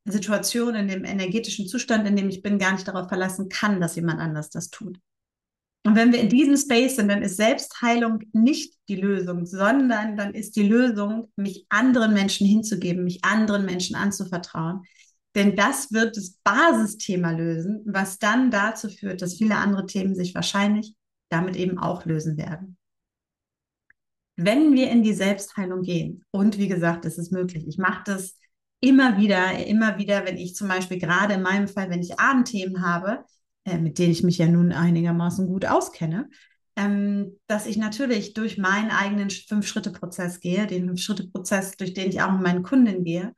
Situation, 0.05 0.75
in 0.75 0.87
dem 0.87 1.05
energetischen 1.05 1.67
Zustand, 1.67 2.07
in 2.07 2.15
dem 2.15 2.29
ich 2.29 2.41
bin, 2.41 2.57
gar 2.57 2.73
nicht 2.73 2.87
darauf 2.87 3.07
verlassen 3.07 3.49
kann, 3.49 3.79
dass 3.79 3.95
jemand 3.95 4.19
anders 4.19 4.49
das 4.49 4.69
tut. 4.69 4.99
Und 5.83 5.95
wenn 5.95 6.11
wir 6.11 6.19
in 6.19 6.29
diesem 6.29 6.57
Space 6.57 6.97
sind, 6.97 7.07
dann 7.09 7.23
ist 7.23 7.37
Selbstheilung 7.37 8.19
nicht 8.33 8.75
die 8.87 8.95
Lösung, 8.95 9.45
sondern 9.45 10.15
dann 10.15 10.33
ist 10.33 10.55
die 10.55 10.67
Lösung, 10.67 11.31
mich 11.35 11.65
anderen 11.69 12.13
Menschen 12.13 12.45
hinzugeben, 12.45 13.03
mich 13.03 13.23
anderen 13.23 13.65
Menschen 13.65 13.95
anzuvertrauen. 13.95 14.83
Denn 15.33 15.55
das 15.55 15.91
wird 15.91 16.17
das 16.17 16.37
Basisthema 16.43 17.31
lösen, 17.31 17.81
was 17.85 18.19
dann 18.19 18.51
dazu 18.51 18.89
führt, 18.89 19.21
dass 19.21 19.37
viele 19.37 19.55
andere 19.55 19.85
Themen 19.85 20.13
sich 20.13 20.35
wahrscheinlich 20.35 20.95
damit 21.29 21.55
eben 21.55 21.79
auch 21.79 22.05
lösen 22.05 22.37
werden. 22.37 22.77
Wenn 24.35 24.73
wir 24.73 24.89
in 24.89 25.03
die 25.03 25.13
Selbstheilung 25.13 25.81
gehen, 25.81 26.25
und 26.31 26.57
wie 26.57 26.67
gesagt, 26.67 27.05
es 27.05 27.17
ist 27.17 27.31
möglich, 27.31 27.65
ich 27.67 27.77
mache 27.77 28.03
das 28.05 28.37
immer 28.81 29.17
wieder, 29.17 29.65
immer 29.65 29.97
wieder, 29.97 30.25
wenn 30.25 30.37
ich 30.37 30.55
zum 30.55 30.67
Beispiel 30.67 30.99
gerade 30.99 31.35
in 31.35 31.41
meinem 31.41 31.67
Fall, 31.67 31.89
wenn 31.89 32.01
ich 32.01 32.19
Abendthemen 32.19 32.85
habe, 32.85 33.23
äh, 33.63 33.77
mit 33.77 33.99
denen 33.99 34.11
ich 34.11 34.23
mich 34.23 34.39
ja 34.39 34.47
nun 34.47 34.73
einigermaßen 34.73 35.47
gut 35.47 35.65
auskenne, 35.65 36.29
ähm, 36.75 37.37
dass 37.47 37.67
ich 37.67 37.77
natürlich 37.77 38.33
durch 38.33 38.57
meinen 38.57 38.91
eigenen 38.91 39.29
Fünf-Schritte-Prozess 39.29 40.39
gehe, 40.39 40.67
den 40.67 40.87
Fünf-Schritte-Prozess, 40.87 41.77
durch 41.77 41.93
den 41.93 42.09
ich 42.09 42.21
auch 42.21 42.31
mit 42.31 42.41
meinen 42.41 42.63
Kunden 42.63 43.03
gehe, 43.03 43.35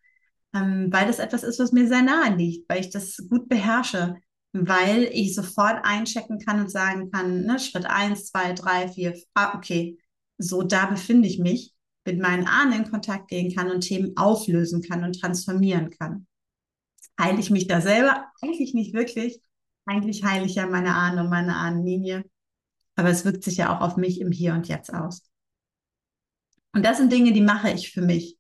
ähm, 0.55 0.87
weil 0.91 1.07
das 1.07 1.19
etwas 1.19 1.43
ist, 1.43 1.59
was 1.59 1.71
mir 1.73 1.87
sehr 1.87 2.03
nahe 2.03 2.35
liegt, 2.35 2.69
weil 2.69 2.79
ich 2.79 2.89
das 2.89 3.17
gut 3.29 3.49
beherrsche, 3.49 4.15
weil 4.53 5.09
ich 5.11 5.35
sofort 5.35 5.79
einchecken 5.83 6.39
kann 6.39 6.61
und 6.61 6.71
sagen 6.71 7.11
kann, 7.11 7.43
ne, 7.43 7.59
Schritt 7.59 7.85
eins, 7.85 8.27
zwei, 8.27 8.53
drei, 8.53 8.87
vier, 8.87 9.13
ah, 9.33 9.57
okay, 9.57 9.97
so 10.37 10.61
da 10.61 10.85
befinde 10.85 11.27
ich 11.27 11.39
mich, 11.39 11.72
mit 12.05 12.19
meinen 12.19 12.47
Ahnen 12.47 12.83
in 12.83 12.91
Kontakt 12.91 13.29
gehen 13.29 13.53
kann 13.53 13.71
und 13.71 13.81
Themen 13.81 14.17
auflösen 14.17 14.81
kann 14.81 15.03
und 15.03 15.19
transformieren 15.19 15.89
kann. 15.89 16.27
Heile 17.19 17.39
ich 17.39 17.49
mich 17.49 17.67
da 17.67 17.81
selber? 17.81 18.25
Eigentlich 18.41 18.73
nicht 18.73 18.93
wirklich. 18.93 19.39
Eigentlich 19.85 20.23
heile 20.23 20.45
ich 20.45 20.55
ja 20.55 20.65
meine 20.67 20.95
Ahnen 20.95 21.19
und 21.19 21.29
meine 21.29 21.55
Ahnenlinie. 21.55 22.25
Aber 22.95 23.09
es 23.09 23.25
wirkt 23.25 23.43
sich 23.43 23.57
ja 23.57 23.75
auch 23.75 23.81
auf 23.81 23.97
mich 23.97 24.21
im 24.21 24.31
Hier 24.31 24.53
und 24.53 24.67
Jetzt 24.67 24.93
aus. 24.93 25.23
Und 26.73 26.85
das 26.85 26.97
sind 26.97 27.11
Dinge, 27.11 27.33
die 27.33 27.41
mache 27.41 27.71
ich 27.71 27.91
für 27.91 28.01
mich. 28.01 28.37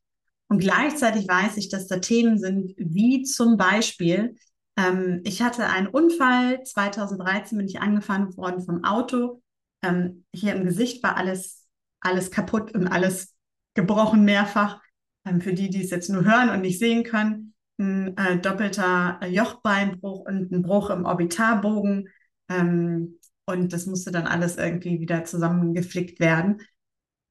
Und 0.47 0.59
gleichzeitig 0.59 1.27
weiß 1.27 1.57
ich, 1.57 1.69
dass 1.69 1.87
da 1.87 1.97
Themen 1.97 2.37
sind, 2.37 2.73
wie 2.77 3.23
zum 3.23 3.57
Beispiel, 3.57 4.35
ähm, 4.75 5.21
ich 5.23 5.41
hatte 5.41 5.67
einen 5.67 5.87
Unfall, 5.87 6.63
2013 6.63 7.57
bin 7.57 7.67
ich 7.67 7.79
angefahren 7.79 8.35
worden 8.37 8.61
vom 8.61 8.83
Auto. 8.83 9.41
Ähm, 9.81 10.25
hier 10.33 10.55
im 10.55 10.65
Gesicht 10.65 11.03
war 11.03 11.17
alles, 11.17 11.65
alles 12.01 12.31
kaputt 12.31 12.73
und 12.73 12.87
alles 12.87 13.32
gebrochen 13.73 14.23
mehrfach. 14.23 14.81
Ähm, 15.25 15.41
für 15.41 15.53
die, 15.53 15.69
die 15.69 15.83
es 15.83 15.89
jetzt 15.89 16.09
nur 16.09 16.25
hören 16.25 16.49
und 16.49 16.61
nicht 16.61 16.79
sehen 16.79 17.03
können, 17.03 17.53
ein 17.79 18.15
äh, 18.17 18.39
doppelter 18.39 19.19
Jochbeinbruch 19.27 20.25
und 20.25 20.51
ein 20.51 20.61
Bruch 20.61 20.89
im 20.89 21.05
Orbitalbogen. 21.05 22.09
Ähm, 22.49 23.19
und 23.45 23.73
das 23.73 23.85
musste 23.85 24.11
dann 24.11 24.27
alles 24.27 24.57
irgendwie 24.57 24.99
wieder 24.99 25.25
zusammengeflickt 25.25 26.19
werden. 26.19 26.61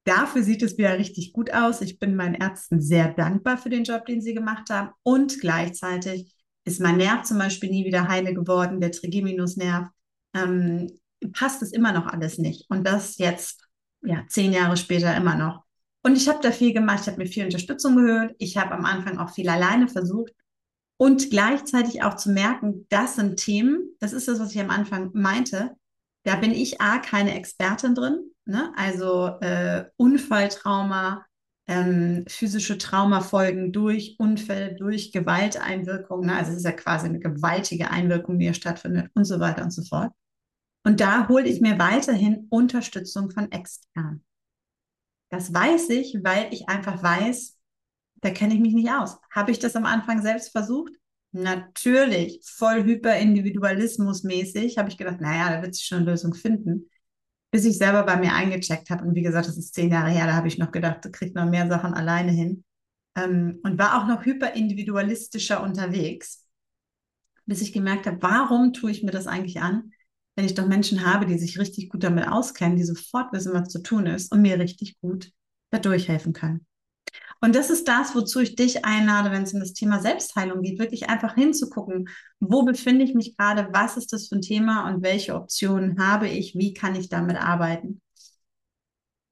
Dafür 0.04 0.42
sieht 0.42 0.62
es 0.62 0.76
wieder 0.76 0.98
richtig 0.98 1.32
gut 1.32 1.52
aus. 1.52 1.80
Ich 1.80 1.98
bin 1.98 2.16
meinen 2.16 2.34
Ärzten 2.34 2.80
sehr 2.80 3.12
dankbar 3.12 3.56
für 3.56 3.70
den 3.70 3.84
Job, 3.84 4.04
den 4.04 4.20
sie 4.20 4.34
gemacht 4.34 4.68
haben. 4.68 4.90
Und 5.04 5.40
gleichzeitig 5.40 6.34
ist 6.64 6.80
mein 6.80 6.96
Nerv 6.96 7.22
zum 7.22 7.38
Beispiel 7.38 7.70
nie 7.70 7.84
wieder 7.84 8.08
heile 8.08 8.34
geworden, 8.34 8.80
der 8.80 8.92
Trigeminusnerv, 8.92 9.88
ähm, 10.34 10.98
passt 11.32 11.62
es 11.62 11.72
immer 11.72 11.92
noch 11.92 12.06
alles 12.06 12.38
nicht. 12.38 12.68
Und 12.68 12.86
das 12.86 13.18
jetzt, 13.18 13.68
ja, 14.02 14.24
zehn 14.28 14.52
Jahre 14.52 14.76
später 14.76 15.16
immer 15.16 15.36
noch. 15.36 15.64
Und 16.04 16.16
ich 16.16 16.28
habe 16.28 16.40
da 16.42 16.50
viel 16.50 16.72
gemacht, 16.72 17.00
ich 17.02 17.06
habe 17.08 17.18
mir 17.18 17.28
viel 17.28 17.44
Unterstützung 17.44 17.96
gehört, 17.96 18.34
ich 18.38 18.56
habe 18.56 18.72
am 18.72 18.84
Anfang 18.84 19.18
auch 19.18 19.30
viel 19.30 19.48
alleine 19.48 19.88
versucht 19.88 20.32
und 20.98 21.30
gleichzeitig 21.30 22.02
auch 22.02 22.16
zu 22.16 22.30
merken, 22.30 22.86
das 22.88 23.16
sind 23.16 23.36
Themen, 23.36 23.90
das 24.00 24.12
ist 24.12 24.28
das, 24.28 24.40
was 24.40 24.54
ich 24.54 24.60
am 24.60 24.70
Anfang 24.70 25.10
meinte, 25.14 25.76
Da 26.24 26.36
bin 26.36 26.52
ich 26.52 26.80
A, 26.80 26.98
keine 26.98 27.34
Expertin 27.34 27.94
drin. 27.94 28.30
Ne? 28.44 28.72
Also 28.76 29.26
äh, 29.40 29.86
Unfalltrauma, 29.96 31.24
ähm, 31.66 32.24
physische 32.28 32.78
Traumafolgen 32.78 33.72
durch 33.72 34.16
Unfälle, 34.18 34.74
durch 34.76 35.12
Gewalteinwirkungen. 35.12 36.26
Ne? 36.26 36.36
Also 36.36 36.52
es 36.52 36.58
ist 36.58 36.64
ja 36.64 36.72
quasi 36.72 37.06
eine 37.06 37.18
gewaltige 37.20 37.90
Einwirkung, 37.90 38.38
die 38.38 38.46
hier 38.46 38.54
stattfindet 38.54 39.10
und 39.14 39.24
so 39.24 39.40
weiter 39.40 39.64
und 39.64 39.72
so 39.72 39.82
fort. 39.82 40.12
Und 40.84 41.00
da 41.00 41.28
hole 41.28 41.48
ich 41.48 41.60
mir 41.60 41.78
weiterhin 41.78 42.46
Unterstützung 42.50 43.30
von 43.30 43.50
extern. 43.52 44.22
Das 45.32 45.52
weiß 45.52 45.88
ich, 45.88 46.18
weil 46.22 46.52
ich 46.52 46.68
einfach 46.68 47.02
weiß, 47.02 47.58
da 48.16 48.28
kenne 48.30 48.52
ich 48.52 48.60
mich 48.60 48.74
nicht 48.74 48.90
aus. 48.90 49.16
Habe 49.30 49.50
ich 49.50 49.58
das 49.58 49.74
am 49.76 49.86
Anfang 49.86 50.20
selbst 50.20 50.52
versucht? 50.52 50.92
Natürlich, 51.30 52.42
voll 52.44 52.84
hyperindividualismusmäßig 52.84 54.76
habe 54.76 54.90
ich 54.90 54.98
gedacht, 54.98 55.22
naja, 55.22 55.56
da 55.56 55.62
wird 55.62 55.74
sich 55.74 55.86
schon 55.86 56.00
eine 56.00 56.10
Lösung 56.10 56.34
finden. 56.34 56.90
Bis 57.50 57.64
ich 57.64 57.78
selber 57.78 58.02
bei 58.02 58.16
mir 58.18 58.34
eingecheckt 58.34 58.90
habe. 58.90 59.06
Und 59.06 59.14
wie 59.14 59.22
gesagt, 59.22 59.48
das 59.48 59.56
ist 59.56 59.74
zehn 59.74 59.90
Jahre 59.90 60.10
her, 60.10 60.26
da 60.26 60.34
habe 60.34 60.48
ich 60.48 60.58
noch 60.58 60.70
gedacht, 60.70 61.02
du 61.02 61.10
kriegst 61.10 61.34
noch 61.34 61.48
mehr 61.48 61.66
Sachen 61.66 61.94
alleine 61.94 62.32
hin. 62.32 62.62
Ähm, 63.16 63.58
und 63.62 63.78
war 63.78 64.02
auch 64.02 64.06
noch 64.06 64.26
hyperindividualistischer 64.26 65.62
unterwegs. 65.62 66.46
Bis 67.46 67.62
ich 67.62 67.72
gemerkt 67.72 68.06
habe, 68.06 68.18
warum 68.20 68.74
tue 68.74 68.90
ich 68.90 69.02
mir 69.02 69.12
das 69.12 69.26
eigentlich 69.26 69.62
an, 69.62 69.92
wenn 70.34 70.44
ich 70.44 70.54
doch 70.54 70.66
Menschen 70.66 71.06
habe, 71.06 71.26
die 71.26 71.38
sich 71.38 71.58
richtig 71.58 71.90
gut 71.90 72.02
damit 72.04 72.28
auskennen, 72.28 72.76
die 72.76 72.84
sofort 72.84 73.32
wissen, 73.32 73.52
was 73.52 73.68
zu 73.68 73.82
tun 73.82 74.06
ist 74.06 74.32
und 74.32 74.42
mir 74.42 74.58
richtig 74.58 74.98
gut 75.00 75.30
dadurch 75.70 76.08
helfen 76.08 76.32
können. 76.32 76.66
Und 77.40 77.56
das 77.56 77.70
ist 77.70 77.88
das, 77.88 78.14
wozu 78.14 78.40
ich 78.40 78.54
dich 78.54 78.84
einlade, 78.84 79.32
wenn 79.32 79.42
es 79.42 79.52
um 79.52 79.60
das 79.60 79.72
Thema 79.72 80.00
Selbstheilung 80.00 80.62
geht, 80.62 80.78
wirklich 80.78 81.10
einfach 81.10 81.34
hinzugucken, 81.34 82.08
wo 82.38 82.62
befinde 82.62 83.04
ich 83.04 83.14
mich 83.14 83.36
gerade, 83.36 83.68
was 83.72 83.96
ist 83.96 84.12
das 84.12 84.28
für 84.28 84.36
ein 84.36 84.42
Thema 84.42 84.88
und 84.88 85.02
welche 85.02 85.34
Optionen 85.34 85.98
habe 85.98 86.28
ich, 86.28 86.54
wie 86.54 86.72
kann 86.72 86.94
ich 86.94 87.08
damit 87.08 87.36
arbeiten. 87.36 88.00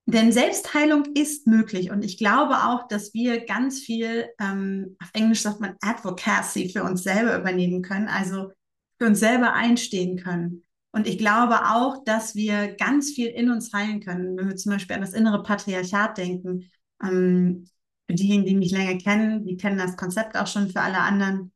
Denn 0.06 0.32
Selbstheilung 0.32 1.04
ist 1.14 1.46
möglich 1.46 1.92
und 1.92 2.04
ich 2.04 2.18
glaube 2.18 2.64
auch, 2.64 2.88
dass 2.88 3.14
wir 3.14 3.44
ganz 3.44 3.78
viel, 3.78 4.26
ähm, 4.40 4.96
auf 5.00 5.10
Englisch 5.12 5.42
sagt 5.42 5.60
man 5.60 5.76
Advocacy, 5.80 6.68
für 6.68 6.82
uns 6.82 7.04
selber 7.04 7.38
übernehmen 7.38 7.82
können, 7.82 8.08
also 8.08 8.50
für 8.98 9.06
uns 9.06 9.20
selber 9.20 9.52
einstehen 9.52 10.16
können. 10.16 10.64
Und 10.92 11.06
ich 11.06 11.18
glaube 11.18 11.70
auch, 11.70 12.04
dass 12.04 12.34
wir 12.34 12.74
ganz 12.74 13.12
viel 13.12 13.28
in 13.28 13.50
uns 13.50 13.72
heilen 13.72 14.00
können, 14.00 14.36
wenn 14.36 14.48
wir 14.48 14.56
zum 14.56 14.72
Beispiel 14.72 14.96
an 14.96 15.02
das 15.02 15.12
innere 15.12 15.42
Patriarchat 15.42 16.18
denken. 16.18 16.70
Ähm, 17.02 17.68
diejenigen, 18.08 18.46
die 18.46 18.56
mich 18.56 18.72
länger 18.72 18.98
kennen, 18.98 19.44
die 19.46 19.56
kennen 19.56 19.78
das 19.78 19.96
Konzept 19.96 20.36
auch 20.36 20.46
schon 20.48 20.68
für 20.68 20.80
alle 20.80 20.98
anderen. 20.98 21.52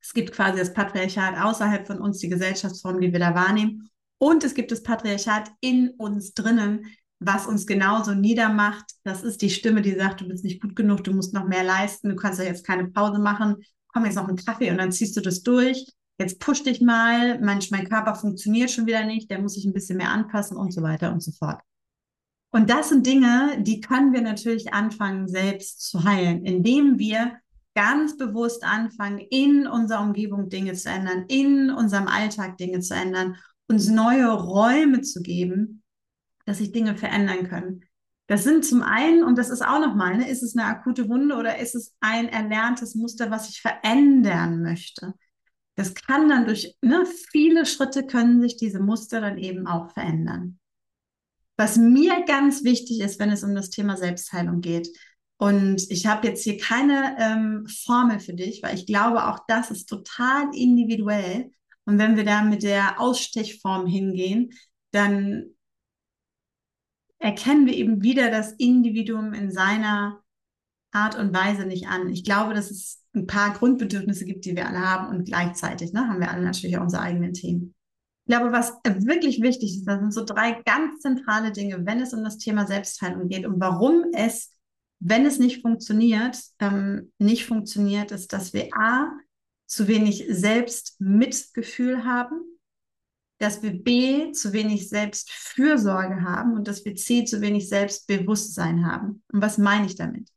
Es 0.00 0.12
gibt 0.12 0.32
quasi 0.32 0.58
das 0.58 0.74
Patriarchat 0.74 1.38
außerhalb 1.38 1.86
von 1.86 2.00
uns, 2.00 2.18
die 2.18 2.28
Gesellschaftsform, 2.28 3.00
die 3.00 3.12
wir 3.12 3.18
da 3.18 3.34
wahrnehmen. 3.34 3.88
Und 4.18 4.44
es 4.44 4.54
gibt 4.54 4.70
das 4.72 4.82
Patriarchat 4.82 5.50
in 5.60 5.90
uns 5.90 6.34
drinnen, 6.34 6.86
was 7.18 7.46
uns 7.46 7.66
genauso 7.66 8.14
niedermacht. 8.14 8.84
Das 9.04 9.22
ist 9.22 9.42
die 9.42 9.50
Stimme, 9.50 9.82
die 9.82 9.94
sagt, 9.94 10.20
du 10.20 10.28
bist 10.28 10.44
nicht 10.44 10.60
gut 10.60 10.76
genug, 10.76 11.04
du 11.04 11.12
musst 11.12 11.34
noch 11.34 11.46
mehr 11.46 11.64
leisten, 11.64 12.10
du 12.10 12.16
kannst 12.16 12.38
ja 12.38 12.44
jetzt 12.44 12.66
keine 12.66 12.88
Pause 12.88 13.18
machen, 13.18 13.56
komm 13.88 14.04
jetzt 14.04 14.16
noch 14.16 14.28
einen 14.28 14.36
Kaffee 14.36 14.70
und 14.70 14.78
dann 14.78 14.92
ziehst 14.92 15.16
du 15.16 15.20
das 15.20 15.42
durch. 15.42 15.86
Jetzt 16.18 16.40
push 16.40 16.62
dich 16.62 16.80
mal, 16.80 17.40
mein, 17.40 17.60
mein 17.70 17.88
Körper 17.88 18.14
funktioniert 18.14 18.70
schon 18.70 18.86
wieder 18.86 19.04
nicht, 19.04 19.30
der 19.30 19.40
muss 19.40 19.54
sich 19.54 19.66
ein 19.66 19.74
bisschen 19.74 19.98
mehr 19.98 20.10
anpassen 20.10 20.56
und 20.56 20.72
so 20.72 20.82
weiter 20.82 21.12
und 21.12 21.22
so 21.22 21.32
fort. 21.32 21.60
Und 22.50 22.70
das 22.70 22.88
sind 22.88 23.06
Dinge, 23.06 23.58
die 23.60 23.80
können 23.80 24.14
wir 24.14 24.22
natürlich 24.22 24.72
anfangen, 24.72 25.28
selbst 25.28 25.82
zu 25.82 26.04
heilen, 26.04 26.44
indem 26.44 26.98
wir 26.98 27.36
ganz 27.74 28.16
bewusst 28.16 28.64
anfangen, 28.64 29.18
in 29.18 29.66
unserer 29.66 30.00
Umgebung 30.00 30.48
Dinge 30.48 30.72
zu 30.72 30.88
ändern, 30.88 31.26
in 31.28 31.70
unserem 31.70 32.08
Alltag 32.08 32.56
Dinge 32.56 32.80
zu 32.80 32.94
ändern, 32.94 33.36
uns 33.68 33.88
neue 33.88 34.30
Räume 34.30 35.02
zu 35.02 35.20
geben, 35.20 35.82
dass 36.46 36.58
sich 36.58 36.72
Dinge 36.72 36.96
verändern 36.96 37.46
können. 37.46 37.84
Das 38.28 38.44
sind 38.44 38.64
zum 38.64 38.82
einen, 38.82 39.22
und 39.22 39.36
das 39.36 39.50
ist 39.50 39.62
auch 39.62 39.78
nochmal, 39.78 40.16
ne, 40.16 40.28
ist 40.28 40.42
es 40.42 40.56
eine 40.56 40.66
akute 40.66 41.08
Wunde 41.08 41.36
oder 41.36 41.58
ist 41.58 41.74
es 41.74 41.94
ein 42.00 42.28
erlerntes 42.28 42.94
Muster, 42.94 43.30
was 43.30 43.50
ich 43.50 43.60
verändern 43.60 44.62
möchte? 44.62 45.14
Das 45.76 45.94
kann 45.94 46.28
dann 46.28 46.46
durch 46.46 46.74
ne, 46.80 47.06
viele 47.30 47.66
Schritte 47.66 48.06
können 48.06 48.40
sich 48.40 48.56
diese 48.56 48.80
Muster 48.80 49.20
dann 49.20 49.38
eben 49.38 49.66
auch 49.66 49.92
verändern 49.92 50.58
was 51.56 51.76
mir 51.76 52.24
ganz 52.26 52.64
wichtig 52.64 53.00
ist, 53.00 53.18
wenn 53.18 53.30
es 53.30 53.42
um 53.42 53.54
das 53.54 53.70
Thema 53.70 53.96
Selbstheilung 53.96 54.60
geht. 54.60 54.88
Und 55.38 55.90
ich 55.90 56.06
habe 56.06 56.28
jetzt 56.28 56.44
hier 56.44 56.58
keine 56.58 57.16
ähm, 57.18 57.66
Formel 57.84 58.20
für 58.20 58.34
dich, 58.34 58.62
weil 58.62 58.74
ich 58.74 58.86
glaube, 58.86 59.26
auch 59.26 59.40
das 59.48 59.70
ist 59.70 59.86
total 59.86 60.48
individuell. 60.54 61.50
Und 61.84 61.98
wenn 61.98 62.16
wir 62.16 62.24
da 62.24 62.42
mit 62.42 62.62
der 62.62 63.00
Ausstechform 63.00 63.86
hingehen, 63.86 64.50
dann 64.92 65.54
erkennen 67.18 67.66
wir 67.66 67.74
eben 67.74 68.02
wieder 68.02 68.30
das 68.30 68.52
Individuum 68.52 69.32
in 69.32 69.50
seiner 69.50 70.22
Art 70.96 71.16
und 71.16 71.34
Weise 71.34 71.66
nicht 71.66 71.88
an. 71.88 72.08
Ich 72.08 72.24
glaube, 72.24 72.54
dass 72.54 72.70
es 72.70 73.02
ein 73.14 73.26
paar 73.26 73.52
Grundbedürfnisse 73.54 74.24
gibt, 74.24 74.44
die 74.44 74.56
wir 74.56 74.66
alle 74.66 74.80
haben 74.80 75.14
und 75.14 75.24
gleichzeitig 75.24 75.92
ne, 75.92 76.08
haben 76.08 76.20
wir 76.20 76.30
alle 76.30 76.42
natürlich 76.42 76.78
auch 76.78 76.82
unsere 76.82 77.02
eigenen 77.02 77.32
Themen. 77.32 77.74
Ich 78.26 78.34
glaube, 78.34 78.50
was 78.50 78.72
wirklich 78.84 79.40
wichtig 79.40 79.76
ist, 79.76 79.84
das 79.84 80.00
sind 80.00 80.12
so 80.12 80.24
drei 80.24 80.60
ganz 80.64 81.00
zentrale 81.00 81.52
Dinge, 81.52 81.86
wenn 81.86 82.00
es 82.00 82.12
um 82.12 82.24
das 82.24 82.38
Thema 82.38 82.66
Selbstheilung 82.66 83.28
geht 83.28 83.46
und 83.46 83.60
warum 83.60 84.06
es, 84.12 84.52
wenn 84.98 85.26
es 85.26 85.38
nicht 85.38 85.62
funktioniert, 85.62 86.36
ähm, 86.58 87.12
nicht 87.18 87.46
funktioniert, 87.46 88.10
ist, 88.10 88.32
dass 88.32 88.52
wir 88.52 88.68
A, 88.74 89.12
zu 89.66 89.88
wenig 89.88 90.24
Selbstmitgefühl 90.28 92.04
haben, 92.04 92.40
dass 93.38 93.62
wir 93.62 93.72
B, 93.72 94.32
zu 94.32 94.52
wenig 94.52 94.88
Selbstfürsorge 94.88 96.22
haben 96.22 96.54
und 96.54 96.68
dass 96.68 96.84
wir 96.84 96.94
C, 96.94 97.24
zu 97.24 97.40
wenig 97.40 97.68
Selbstbewusstsein 97.68 98.86
haben. 98.86 99.22
Und 99.32 99.42
was 99.42 99.58
meine 99.58 99.86
ich 99.86 99.96
damit? 99.96 100.30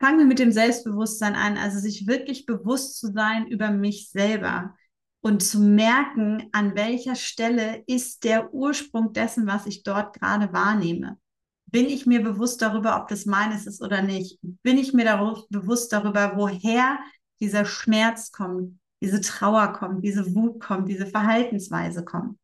Fangen 0.00 0.18
wir 0.18 0.26
mit 0.26 0.38
dem 0.38 0.50
Selbstbewusstsein 0.50 1.34
an, 1.34 1.58
also 1.58 1.78
sich 1.78 2.06
wirklich 2.06 2.46
bewusst 2.46 2.98
zu 2.98 3.12
sein 3.12 3.46
über 3.46 3.70
mich 3.70 4.08
selber 4.10 4.74
und 5.20 5.42
zu 5.42 5.60
merken, 5.60 6.48
an 6.52 6.74
welcher 6.74 7.14
Stelle 7.14 7.84
ist 7.86 8.24
der 8.24 8.54
Ursprung 8.54 9.12
dessen, 9.12 9.46
was 9.46 9.66
ich 9.66 9.82
dort 9.82 10.18
gerade 10.18 10.52
wahrnehme. 10.54 11.18
Bin 11.66 11.84
ich 11.84 12.06
mir 12.06 12.22
bewusst 12.22 12.62
darüber, 12.62 12.96
ob 13.00 13.08
das 13.08 13.26
meines 13.26 13.66
ist 13.66 13.82
oder 13.82 14.00
nicht? 14.00 14.38
Bin 14.62 14.78
ich 14.78 14.94
mir 14.94 15.04
darüber, 15.04 15.44
bewusst 15.50 15.92
darüber, 15.92 16.32
woher 16.34 16.98
dieser 17.38 17.66
Schmerz 17.66 18.32
kommt, 18.32 18.80
diese 19.02 19.20
Trauer 19.20 19.74
kommt, 19.74 20.02
diese 20.02 20.34
Wut 20.34 20.60
kommt, 20.60 20.88
diese 20.88 21.06
Verhaltensweise 21.06 22.04
kommt? 22.04 22.39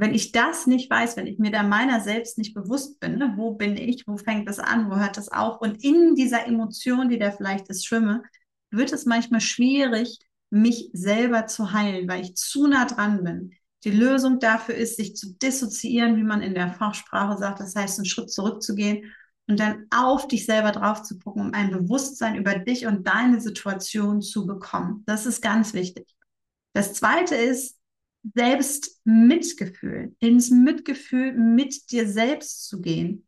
Wenn 0.00 0.14
ich 0.14 0.32
das 0.32 0.66
nicht 0.66 0.88
weiß, 0.90 1.18
wenn 1.18 1.26
ich 1.26 1.38
mir 1.38 1.50
da 1.50 1.62
meiner 1.62 2.00
selbst 2.00 2.38
nicht 2.38 2.54
bewusst 2.54 3.00
bin, 3.00 3.18
ne, 3.18 3.34
wo 3.36 3.52
bin 3.52 3.76
ich, 3.76 4.06
wo 4.06 4.16
fängt 4.16 4.48
das 4.48 4.58
an, 4.58 4.90
wo 4.90 4.96
hört 4.96 5.18
das 5.18 5.28
auf? 5.28 5.60
Und 5.60 5.84
in 5.84 6.14
dieser 6.14 6.46
Emotion, 6.46 7.10
die 7.10 7.18
da 7.18 7.30
vielleicht 7.30 7.68
ist, 7.68 7.84
schwimme, 7.84 8.22
wird 8.70 8.94
es 8.94 9.04
manchmal 9.04 9.42
schwierig, 9.42 10.18
mich 10.48 10.88
selber 10.94 11.46
zu 11.48 11.74
heilen, 11.74 12.08
weil 12.08 12.22
ich 12.22 12.34
zu 12.34 12.66
nah 12.66 12.86
dran 12.86 13.22
bin. 13.24 13.52
Die 13.84 13.90
Lösung 13.90 14.38
dafür 14.38 14.74
ist, 14.74 14.96
sich 14.96 15.16
zu 15.16 15.34
dissoziieren, 15.34 16.16
wie 16.16 16.22
man 16.22 16.40
in 16.40 16.54
der 16.54 16.72
Fachsprache 16.72 17.36
sagt. 17.36 17.60
Das 17.60 17.76
heißt, 17.76 17.98
einen 17.98 18.06
Schritt 18.06 18.32
zurückzugehen 18.32 19.12
und 19.48 19.60
dann 19.60 19.86
auf 19.90 20.28
dich 20.28 20.46
selber 20.46 20.72
drauf 20.72 21.02
zu 21.02 21.18
gucken, 21.18 21.42
um 21.42 21.52
ein 21.52 21.72
Bewusstsein 21.72 22.36
über 22.36 22.54
dich 22.54 22.86
und 22.86 23.06
deine 23.06 23.38
Situation 23.38 24.22
zu 24.22 24.46
bekommen. 24.46 25.02
Das 25.04 25.26
ist 25.26 25.42
ganz 25.42 25.74
wichtig. 25.74 26.06
Das 26.72 26.94
zweite 26.94 27.34
ist, 27.34 27.79
selbst 28.34 29.00
Mitgefühl, 29.04 30.14
ins 30.20 30.50
Mitgefühl 30.50 31.32
mit 31.32 31.90
dir 31.90 32.08
selbst 32.08 32.68
zu 32.68 32.80
gehen. 32.80 33.26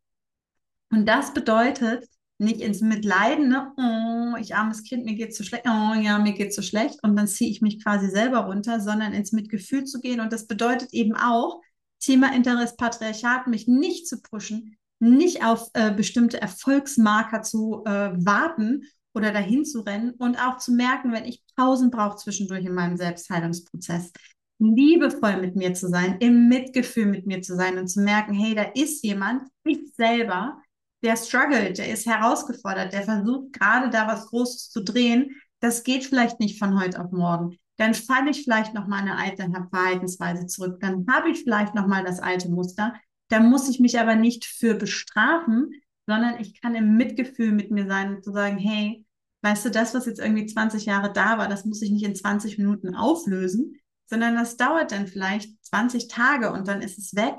Und 0.90 1.06
das 1.06 1.32
bedeutet, 1.32 2.06
nicht 2.38 2.61
ins 2.61 2.80
Mitleiden, 2.80 3.49
ne? 3.49 3.72
oh, 3.76 4.37
ich 4.38 4.54
armes 4.54 4.82
Kind, 4.82 5.04
mir 5.04 5.14
geht 5.14 5.34
so 5.34 5.44
schlecht, 5.44 5.64
oh 5.66 5.94
ja, 5.94 6.18
mir 6.18 6.32
geht 6.32 6.52
so 6.52 6.61
schlecht 6.61 7.02
und 7.02 7.16
dann 7.16 7.28
ziehe 7.28 7.50
ich 7.50 7.62
mich 7.62 7.82
quasi 7.82 8.08
selber 8.08 8.40
runter, 8.40 8.80
sondern 8.80 9.12
ins 9.12 9.32
Mitgefühl 9.32 9.84
zu 9.84 10.00
gehen 10.00 10.20
und 10.20 10.32
das 10.32 10.46
bedeutet 10.46 10.92
eben 10.92 11.14
auch, 11.14 11.61
Thema 12.00 12.34
Interesse 12.34 12.75
Patriarchat, 12.76 13.46
mich 13.46 13.68
nicht 13.68 14.08
zu 14.08 14.20
pushen, 14.20 14.76
nicht 14.99 15.44
auf 15.44 15.70
äh, 15.75 15.92
bestimmte 15.92 16.40
Erfolgsmarker 16.40 17.42
zu 17.42 17.84
äh, 17.87 18.11
warten 18.14 18.82
oder 19.14 19.32
dahin 19.32 19.64
zu 19.64 19.80
rennen 19.80 20.11
und 20.12 20.37
auch 20.37 20.56
zu 20.58 20.72
merken, 20.72 21.12
wenn 21.12 21.25
ich 21.25 21.44
Pausen 21.54 21.90
brauche 21.90 22.16
zwischendurch 22.16 22.64
in 22.64 22.75
meinem 22.75 22.96
Selbstheilungsprozess, 22.96 24.12
liebevoll 24.59 25.40
mit 25.40 25.56
mir 25.56 25.75
zu 25.75 25.88
sein, 25.88 26.16
im 26.21 26.49
Mitgefühl 26.49 27.06
mit 27.06 27.26
mir 27.26 27.42
zu 27.42 27.56
sein 27.56 27.78
und 27.78 27.88
zu 27.88 28.00
merken, 28.00 28.35
hey, 28.35 28.54
da 28.54 28.62
ist 28.75 29.04
jemand, 29.04 29.49
ich 29.64 29.92
selber, 29.94 30.61
der 31.02 31.16
struggelt, 31.16 31.78
der 31.78 31.92
ist 31.92 32.06
herausgefordert, 32.06 32.92
der 32.92 33.02
versucht 33.02 33.52
gerade 33.52 33.90
da 33.90 34.06
was 34.06 34.26
Großes 34.26 34.71
zu 34.71 34.85
drehen. 34.85 35.30
Das 35.61 35.82
geht 35.82 36.04
vielleicht 36.04 36.38
nicht 36.38 36.59
von 36.59 36.80
heute 36.80 37.02
auf 37.02 37.11
morgen. 37.11 37.56
Dann 37.76 37.94
falle 37.94 38.30
ich 38.30 38.44
vielleicht 38.44 38.75
noch 38.75 38.87
meine 38.87 39.16
alte 39.16 39.49
Verhaltensweise 39.71 40.47
zurück. 40.47 40.78
Dann 40.80 41.06
habe 41.11 41.30
ich 41.30 41.42
vielleicht 41.42 41.75
noch 41.75 41.87
mal 41.87 42.04
das 42.04 42.21
alte 42.21 42.49
Muster. 42.49 42.94
Da 43.28 43.40
muss 43.40 43.68
ich 43.68 43.80
mich 43.80 43.99
aber 43.99 44.14
nicht 44.14 44.44
für 44.44 44.75
bestrafen, 44.75 45.73
sondern 46.06 46.38
ich 46.40 46.61
kann 46.61 46.75
im 46.75 46.97
Mitgefühl 46.97 47.52
mit 47.52 47.71
mir 47.71 47.87
sein 47.87 48.16
und 48.16 48.25
zu 48.25 48.32
sagen, 48.32 48.59
hey, 48.59 49.04
weißt 49.42 49.64
du, 49.64 49.71
das, 49.71 49.94
was 49.94 50.06
jetzt 50.06 50.21
irgendwie 50.21 50.47
20 50.47 50.87
Jahre 50.87 51.12
da 51.12 51.38
war, 51.38 51.49
das 51.49 51.64
muss 51.64 51.82
ich 51.82 51.90
nicht 51.90 52.04
in 52.04 52.14
20 52.14 52.59
Minuten 52.59 52.94
auflösen, 52.94 53.80
sondern 54.12 54.35
das 54.35 54.59
dauert 54.59 54.92
dann 54.92 55.07
vielleicht 55.07 55.64
20 55.64 56.07
Tage 56.07 56.52
und 56.52 56.69
dann 56.69 56.83
ist 56.83 56.99
es 56.99 57.14
weg 57.14 57.37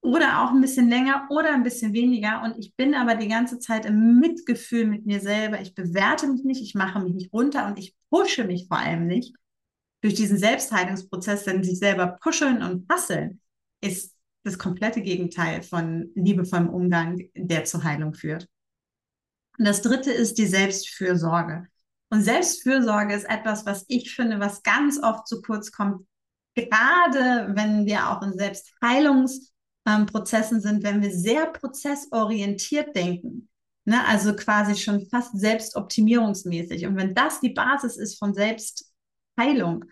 oder 0.00 0.44
auch 0.44 0.52
ein 0.52 0.60
bisschen 0.60 0.88
länger 0.88 1.26
oder 1.28 1.52
ein 1.52 1.64
bisschen 1.64 1.92
weniger. 1.92 2.44
Und 2.44 2.56
ich 2.56 2.76
bin 2.76 2.94
aber 2.94 3.16
die 3.16 3.26
ganze 3.26 3.58
Zeit 3.58 3.84
im 3.84 4.20
Mitgefühl 4.20 4.86
mit 4.86 5.06
mir 5.06 5.18
selber. 5.18 5.60
Ich 5.60 5.74
bewerte 5.74 6.28
mich 6.28 6.44
nicht, 6.44 6.62
ich 6.62 6.76
mache 6.76 7.00
mich 7.00 7.14
nicht 7.14 7.32
runter 7.32 7.66
und 7.66 7.80
ich 7.80 7.96
pushe 8.10 8.44
mich 8.44 8.68
vor 8.68 8.78
allem 8.78 9.08
nicht 9.08 9.34
durch 10.02 10.14
diesen 10.14 10.38
Selbstheilungsprozess, 10.38 11.42
denn 11.42 11.64
sich 11.64 11.80
selber 11.80 12.16
pushen 12.22 12.62
und 12.62 12.88
hasseln 12.88 13.40
ist 13.80 14.14
das 14.44 14.56
komplette 14.56 15.02
Gegenteil 15.02 15.64
von 15.64 16.12
liebevollem 16.14 16.68
Umgang, 16.68 17.28
der 17.34 17.64
zur 17.64 17.82
Heilung 17.82 18.14
führt. 18.14 18.46
Und 19.58 19.64
das 19.66 19.82
dritte 19.82 20.12
ist 20.12 20.38
die 20.38 20.46
Selbstfürsorge. 20.46 21.66
Und 22.14 22.22
Selbstfürsorge 22.22 23.12
ist 23.12 23.28
etwas, 23.28 23.66
was 23.66 23.84
ich 23.88 24.14
finde, 24.14 24.38
was 24.38 24.62
ganz 24.62 25.02
oft 25.02 25.26
zu 25.26 25.42
kurz 25.42 25.72
kommt, 25.72 26.06
gerade 26.54 27.52
wenn 27.56 27.86
wir 27.86 28.08
auch 28.08 28.22
in 28.22 28.38
Selbstheilungsprozessen 28.38 30.58
ähm, 30.58 30.62
sind, 30.62 30.84
wenn 30.84 31.02
wir 31.02 31.10
sehr 31.10 31.46
prozessorientiert 31.46 32.94
denken. 32.94 33.48
Ne? 33.84 34.06
Also 34.06 34.36
quasi 34.36 34.76
schon 34.76 35.08
fast 35.08 35.36
selbstoptimierungsmäßig. 35.36 36.86
Und 36.86 36.94
wenn 36.94 37.16
das 37.16 37.40
die 37.40 37.48
Basis 37.48 37.96
ist 37.96 38.16
von 38.16 38.32
Selbstheilung, 38.32 39.84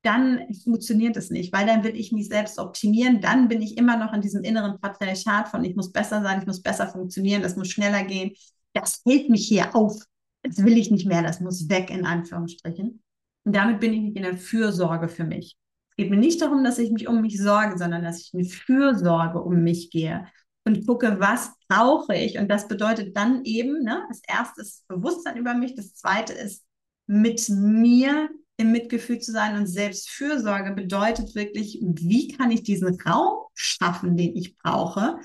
dann 0.00 0.50
funktioniert 0.64 1.18
es 1.18 1.28
nicht, 1.28 1.52
weil 1.52 1.66
dann 1.66 1.84
will 1.84 1.94
ich 1.94 2.10
mich 2.10 2.28
selbst 2.28 2.58
optimieren, 2.58 3.20
dann 3.20 3.48
bin 3.48 3.60
ich 3.60 3.76
immer 3.76 3.98
noch 3.98 4.14
in 4.14 4.22
diesem 4.22 4.44
inneren 4.44 4.80
Patriarchat 4.80 5.50
von 5.50 5.62
ich 5.62 5.76
muss 5.76 5.92
besser 5.92 6.22
sein, 6.22 6.40
ich 6.40 6.46
muss 6.46 6.62
besser 6.62 6.88
funktionieren, 6.88 7.42
das 7.42 7.54
muss 7.54 7.68
schneller 7.68 8.04
gehen. 8.04 8.32
Das 8.72 9.02
hält 9.04 9.28
mich 9.28 9.46
hier 9.46 9.76
auf. 9.76 10.00
Das 10.46 10.64
will 10.64 10.78
ich 10.78 10.90
nicht 10.90 11.06
mehr, 11.06 11.22
das 11.22 11.40
muss 11.40 11.68
weg 11.68 11.90
in 11.90 12.06
Anführungsstrichen. 12.06 13.02
Und 13.44 13.56
damit 13.56 13.80
bin 13.80 13.92
ich 13.92 14.00
nicht 14.00 14.16
in 14.16 14.22
der 14.22 14.36
Fürsorge 14.36 15.08
für 15.08 15.24
mich. 15.24 15.56
Es 15.90 15.96
geht 15.96 16.10
mir 16.10 16.18
nicht 16.18 16.40
darum, 16.42 16.64
dass 16.64 16.78
ich 16.78 16.90
mich 16.90 17.08
um 17.08 17.20
mich 17.20 17.40
sorge, 17.40 17.78
sondern 17.78 18.02
dass 18.02 18.20
ich 18.20 18.34
eine 18.34 18.44
Fürsorge 18.44 19.40
um 19.42 19.62
mich 19.62 19.90
gehe 19.90 20.26
und 20.64 20.86
gucke, 20.86 21.20
was 21.20 21.52
brauche 21.68 22.14
ich. 22.14 22.38
Und 22.38 22.48
das 22.48 22.68
bedeutet 22.68 23.16
dann 23.16 23.44
eben, 23.44 23.82
ne, 23.82 24.04
das 24.08 24.20
erste 24.26 24.62
ist 24.62 24.86
Bewusstsein 24.88 25.36
über 25.36 25.54
mich, 25.54 25.74
das 25.74 25.94
zweite 25.94 26.32
ist 26.32 26.64
mit 27.06 27.48
mir 27.48 28.28
im 28.56 28.72
Mitgefühl 28.72 29.20
zu 29.20 29.32
sein 29.32 29.56
und 29.56 29.66
Selbstfürsorge 29.66 30.72
bedeutet 30.72 31.34
wirklich, 31.34 31.78
wie 31.80 32.28
kann 32.28 32.50
ich 32.50 32.62
diesen 32.62 32.98
Raum 33.00 33.44
schaffen, 33.54 34.16
den 34.16 34.34
ich 34.34 34.56
brauche, 34.56 35.18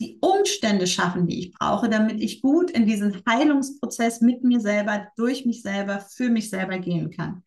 die 0.00 0.18
Umstände 0.20 0.86
schaffen, 0.86 1.26
die 1.26 1.40
ich 1.40 1.52
brauche, 1.52 1.88
damit 1.88 2.20
ich 2.20 2.42
gut 2.42 2.70
in 2.70 2.86
diesen 2.86 3.22
Heilungsprozess 3.28 4.20
mit 4.20 4.44
mir 4.44 4.60
selber, 4.60 5.08
durch 5.16 5.46
mich 5.46 5.62
selber, 5.62 6.00
für 6.00 6.28
mich 6.28 6.50
selber 6.50 6.78
gehen 6.78 7.10
kann. 7.10 7.42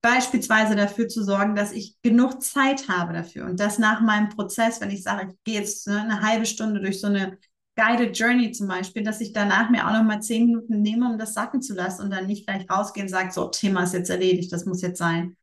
Beispielsweise 0.00 0.76
dafür 0.76 1.08
zu 1.08 1.24
sorgen, 1.24 1.54
dass 1.54 1.72
ich 1.72 2.00
genug 2.02 2.42
Zeit 2.42 2.88
habe 2.88 3.12
dafür 3.12 3.46
und 3.46 3.58
dass 3.60 3.78
nach 3.78 4.00
meinem 4.00 4.28
Prozess, 4.28 4.80
wenn 4.80 4.90
ich 4.90 5.02
sage, 5.02 5.32
ich 5.32 5.44
gehe 5.44 5.60
jetzt 5.60 5.88
ne, 5.88 6.00
eine 6.00 6.22
halbe 6.22 6.46
Stunde 6.46 6.80
durch 6.80 7.00
so 7.00 7.08
eine 7.08 7.36
Guided 7.76 8.18
Journey 8.18 8.52
zum 8.52 8.68
Beispiel, 8.68 9.02
dass 9.02 9.20
ich 9.20 9.32
danach 9.32 9.70
mir 9.70 9.86
auch 9.86 9.92
noch 9.92 10.02
mal 10.02 10.20
zehn 10.20 10.46
Minuten 10.46 10.82
nehme, 10.82 11.08
um 11.08 11.18
das 11.18 11.34
sacken 11.34 11.62
zu 11.62 11.74
lassen 11.74 12.02
und 12.02 12.10
dann 12.10 12.26
nicht 12.26 12.46
gleich 12.46 12.68
rausgehen 12.68 13.06
und 13.06 13.10
sage, 13.10 13.30
so, 13.32 13.48
Thema 13.48 13.84
ist 13.84 13.94
jetzt 13.94 14.10
erledigt, 14.10 14.52
das 14.52 14.66
muss 14.66 14.82
jetzt 14.82 14.98
sein. 14.98 15.36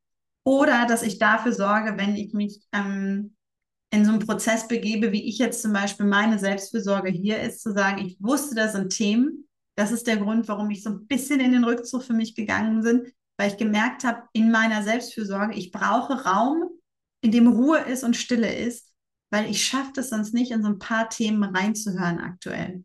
Oder 0.44 0.86
dass 0.86 1.02
ich 1.02 1.18
dafür 1.18 1.54
sorge, 1.54 1.98
wenn 1.98 2.16
ich 2.16 2.34
mich 2.34 2.62
ähm, 2.74 3.36
in 3.96 4.06
so 4.06 4.12
einen 4.12 4.20
Prozess 4.20 4.68
begebe, 4.68 5.12
wie 5.12 5.24
ich 5.24 5.38
jetzt 5.38 5.62
zum 5.62 5.72
Beispiel 5.72 6.06
meine 6.06 6.38
Selbstfürsorge 6.38 7.10
hier 7.10 7.42
ist, 7.42 7.62
zu 7.62 7.72
sagen, 7.72 8.06
ich 8.06 8.18
wusste, 8.20 8.54
das 8.54 8.74
sind 8.74 8.90
Themen. 8.90 9.48
Das 9.76 9.92
ist 9.92 10.06
der 10.06 10.18
Grund, 10.18 10.48
warum 10.48 10.70
ich 10.70 10.84
so 10.84 10.90
ein 10.90 11.08
bisschen 11.08 11.40
in 11.40 11.54
den 11.54 11.64
Rückzug 11.64 12.04
für 12.04 12.14
mich 12.14 12.36
gegangen 12.36 12.84
bin, 12.84 13.12
weil 13.38 13.52
ich 13.52 13.58
gemerkt 13.58 14.04
habe, 14.04 14.24
in 14.34 14.52
meiner 14.52 14.84
Selbstfürsorge, 14.84 15.56
ich 15.56 15.72
brauche 15.72 16.26
Raum, 16.26 16.70
in 17.22 17.32
dem 17.32 17.48
Ruhe 17.48 17.80
ist 17.80 18.04
und 18.04 18.16
Stille 18.16 18.54
ist, 18.54 18.92
weil 19.32 19.50
ich 19.50 19.66
schaffe 19.66 20.02
es 20.02 20.10
sonst 20.10 20.34
nicht, 20.34 20.52
in 20.52 20.62
so 20.62 20.70
ein 20.70 20.80
paar 20.80 21.10
Themen 21.10 21.44
reinzuhören 21.44 22.20
aktuell. 22.20 22.84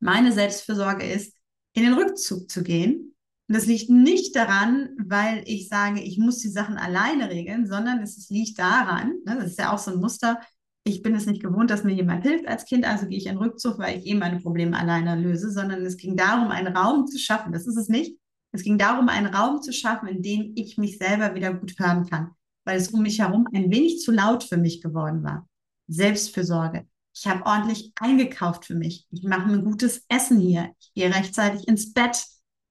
Meine 0.00 0.32
Selbstfürsorge 0.32 1.04
ist, 1.04 1.36
in 1.74 1.82
den 1.82 1.94
Rückzug 1.94 2.50
zu 2.50 2.62
gehen. 2.62 3.07
Und 3.48 3.56
das 3.56 3.66
liegt 3.66 3.88
nicht 3.88 4.36
daran, 4.36 4.90
weil 4.98 5.42
ich 5.46 5.68
sage, 5.68 6.00
ich 6.02 6.18
muss 6.18 6.38
die 6.38 6.50
Sachen 6.50 6.76
alleine 6.76 7.30
regeln, 7.30 7.66
sondern 7.66 8.00
es 8.00 8.28
liegt 8.28 8.58
daran, 8.58 9.14
ne, 9.24 9.36
das 9.36 9.52
ist 9.52 9.58
ja 9.58 9.72
auch 9.72 9.78
so 9.78 9.92
ein 9.92 10.00
Muster, 10.00 10.38
ich 10.84 11.02
bin 11.02 11.14
es 11.14 11.26
nicht 11.26 11.42
gewohnt, 11.42 11.70
dass 11.70 11.84
mir 11.84 11.94
jemand 11.94 12.24
hilft 12.24 12.46
als 12.46 12.64
Kind, 12.64 12.86
also 12.86 13.06
gehe 13.06 13.18
ich 13.18 13.26
in 13.26 13.36
Rückzug, 13.36 13.78
weil 13.78 13.98
ich 13.98 14.06
eh 14.06 14.14
meine 14.14 14.40
Probleme 14.40 14.78
alleine 14.78 15.20
löse, 15.20 15.50
sondern 15.50 15.84
es 15.84 15.96
ging 15.96 16.16
darum, 16.16 16.50
einen 16.50 16.74
Raum 16.74 17.06
zu 17.06 17.18
schaffen. 17.18 17.52
Das 17.52 17.66
ist 17.66 17.76
es 17.76 17.88
nicht. 17.88 18.18
Es 18.52 18.62
ging 18.62 18.78
darum, 18.78 19.08
einen 19.08 19.26
Raum 19.26 19.60
zu 19.60 19.72
schaffen, 19.72 20.08
in 20.08 20.22
dem 20.22 20.52
ich 20.56 20.78
mich 20.78 20.98
selber 20.98 21.34
wieder 21.34 21.52
gut 21.52 21.78
hören 21.78 22.06
kann, 22.06 22.30
weil 22.64 22.78
es 22.78 22.88
um 22.88 23.02
mich 23.02 23.20
herum 23.20 23.46
ein 23.52 23.70
wenig 23.70 24.00
zu 24.00 24.12
laut 24.12 24.44
für 24.44 24.56
mich 24.56 24.80
geworden 24.80 25.22
war. 25.22 25.46
Selbstfürsorge. 25.88 26.86
Ich 27.14 27.26
habe 27.26 27.44
ordentlich 27.44 27.92
eingekauft 28.00 28.64
für 28.64 28.74
mich. 28.74 29.06
Ich 29.10 29.24
mache 29.24 29.48
mir 29.48 29.60
gutes 29.62 30.04
Essen 30.08 30.38
hier. 30.38 30.70
Ich 30.78 30.92
gehe 30.94 31.14
rechtzeitig 31.14 31.66
ins 31.68 31.92
Bett. 31.92 32.24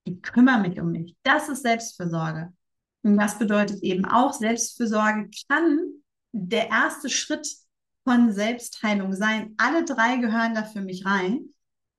Ich 0.07 0.21
kümmere 0.21 0.61
mich 0.61 0.79
um 0.79 0.91
mich. 0.91 1.15
Das 1.23 1.49
ist 1.49 1.63
Selbstfürsorge. 1.63 2.53
Und 3.03 3.17
das 3.17 3.37
bedeutet 3.37 3.83
eben 3.83 4.05
auch, 4.05 4.33
Selbstfürsorge 4.33 5.29
kann 5.49 5.79
der 6.31 6.69
erste 6.69 7.09
Schritt 7.09 7.47
von 8.03 8.31
Selbstheilung 8.31 9.13
sein. 9.13 9.53
Alle 9.57 9.85
drei 9.85 10.17
gehören 10.17 10.55
da 10.55 10.63
für 10.63 10.81
mich 10.81 11.05
rein, 11.05 11.49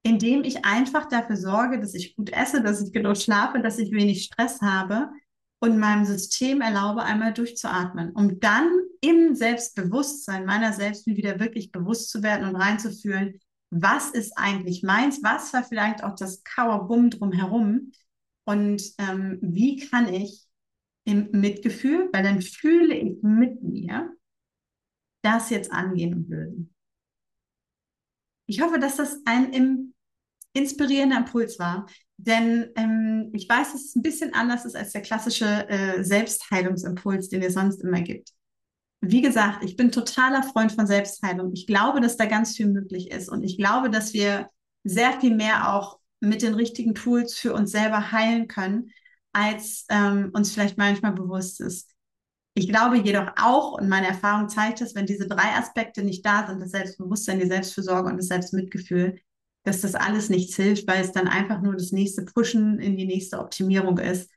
indem 0.03 0.43
ich 0.45 0.65
einfach 0.65 1.07
dafür 1.07 1.37
sorge, 1.37 1.81
dass 1.81 1.95
ich 1.95 2.17
gut 2.17 2.31
esse, 2.31 2.63
dass 2.63 2.83
ich 2.83 2.93
genug 2.93 3.17
schlafe, 3.17 3.61
dass 3.61 3.79
ich 3.79 3.93
wenig 3.93 4.25
Stress 4.25 4.61
habe, 4.61 5.11
und 5.61 5.79
meinem 5.79 6.05
System 6.05 6.61
erlaube, 6.61 7.03
einmal 7.03 7.33
durchzuatmen, 7.33 8.13
um 8.13 8.39
dann 8.41 8.71
im 9.01 9.35
Selbstbewusstsein 9.35 10.45
meiner 10.45 10.73
selbst 10.73 11.07
wieder 11.07 11.41
wirklich 11.41 11.73
bewusst 11.73 12.11
zu 12.11 12.23
werden 12.23 12.49
und 12.49 12.57
reinzufühlen, 12.57 13.41
was 13.71 14.11
ist 14.11 14.33
eigentlich 14.37 14.83
meins, 14.83 15.23
was 15.23 15.53
war 15.53 15.65
vielleicht 15.65 16.03
auch 16.03 16.15
das 16.15 16.43
Kauerbum 16.45 17.11
drumherum 17.11 17.93
und 18.45 18.83
ähm, 18.99 19.39
wie 19.43 19.77
kann 19.77 20.13
ich 20.13 20.47
im 21.05 21.31
Mitgefühl, 21.33 22.09
weil 22.13 22.23
dann 22.23 22.43
fühle 22.43 22.95
ich 22.95 23.23
mit 23.23 23.63
mir, 23.63 24.15
das 25.23 25.51
jetzt 25.51 25.73
angehen 25.73 26.15
und 26.15 26.29
lösen. 26.29 26.75
Ich 28.47 28.61
hoffe, 28.63 28.79
dass 28.79 28.97
das 28.97 29.21
ein 29.27 29.93
inspirierender 30.53 31.19
Impuls 31.19 31.59
war. 31.59 31.87
Denn 32.17 32.71
ähm, 32.77 33.31
ich 33.33 33.49
weiß, 33.49 33.73
dass 33.73 33.85
es 33.85 33.95
ein 33.97 34.03
bisschen 34.03 34.35
anders 34.35 34.65
ist 34.65 34.75
als 34.77 34.93
der 34.93 35.03
klassische 35.03 35.69
äh, 35.69 36.03
Selbstheilungsimpuls, 36.03 37.29
den 37.29 37.43
es 37.43 37.55
sonst 37.55 37.83
immer 37.83 38.01
gibt. 38.01 38.33
Wie 39.01 39.23
gesagt, 39.23 39.65
ich 39.65 39.77
bin 39.77 39.93
totaler 39.93 40.43
Freund 40.43 40.73
von 40.73 40.87
Selbstheilung. 40.87 41.53
Ich 41.53 41.67
glaube, 41.67 42.01
dass 42.01 42.17
da 42.17 42.27
ganz 42.27 42.57
viel 42.57 42.67
möglich 42.67 43.11
ist. 43.11 43.29
Und 43.29 43.45
ich 43.45 43.57
glaube, 43.57 43.91
dass 43.91 44.13
wir 44.13 44.51
sehr 44.85 45.21
viel 45.21 45.35
mehr 45.35 45.73
auch 45.73 45.99
mit 46.21 46.43
den 46.43 46.55
richtigen 46.55 46.95
Tools 46.95 47.35
für 47.35 47.53
uns 47.55 47.71
selber 47.71 48.11
heilen 48.11 48.49
können, 48.49 48.91
als 49.33 49.87
ähm, 49.89 50.31
uns 50.33 50.53
vielleicht 50.53 50.79
manchmal 50.79 51.13
bewusst 51.13 51.61
ist. 51.61 51.95
Ich 52.55 52.69
glaube 52.69 52.99
jedoch 52.99 53.31
auch, 53.37 53.75
und 53.75 53.89
meine 53.89 54.09
Erfahrung 54.09 54.49
zeigt 54.49 54.81
es, 54.81 54.97
wenn 54.97 55.07
diese 55.07 55.29
drei 55.29 55.55
Aspekte 55.57 56.03
nicht 56.03 56.27
da 56.27 56.47
sind, 56.49 56.61
das 56.61 56.73
Selbstbewusstsein, 56.73 57.39
die 57.39 57.47
Selbstfürsorge 57.47 58.11
und 58.11 58.17
das 58.17 58.27
Selbstmitgefühl, 58.27 59.21
dass 59.63 59.83
das 59.83 59.95
alles 59.95 60.29
nichts 60.29 60.57
hilft, 60.57 60.89
weil 60.89 61.03
es 61.03 61.13
dann 61.13 61.29
einfach 61.29 61.61
nur 61.61 61.75
das 61.75 61.93
nächste 61.93 62.25
Pushen 62.25 62.81
in 62.81 62.97
die 62.97 63.07
nächste 63.07 63.39
Optimierung 63.39 63.99
ist. 63.99 64.29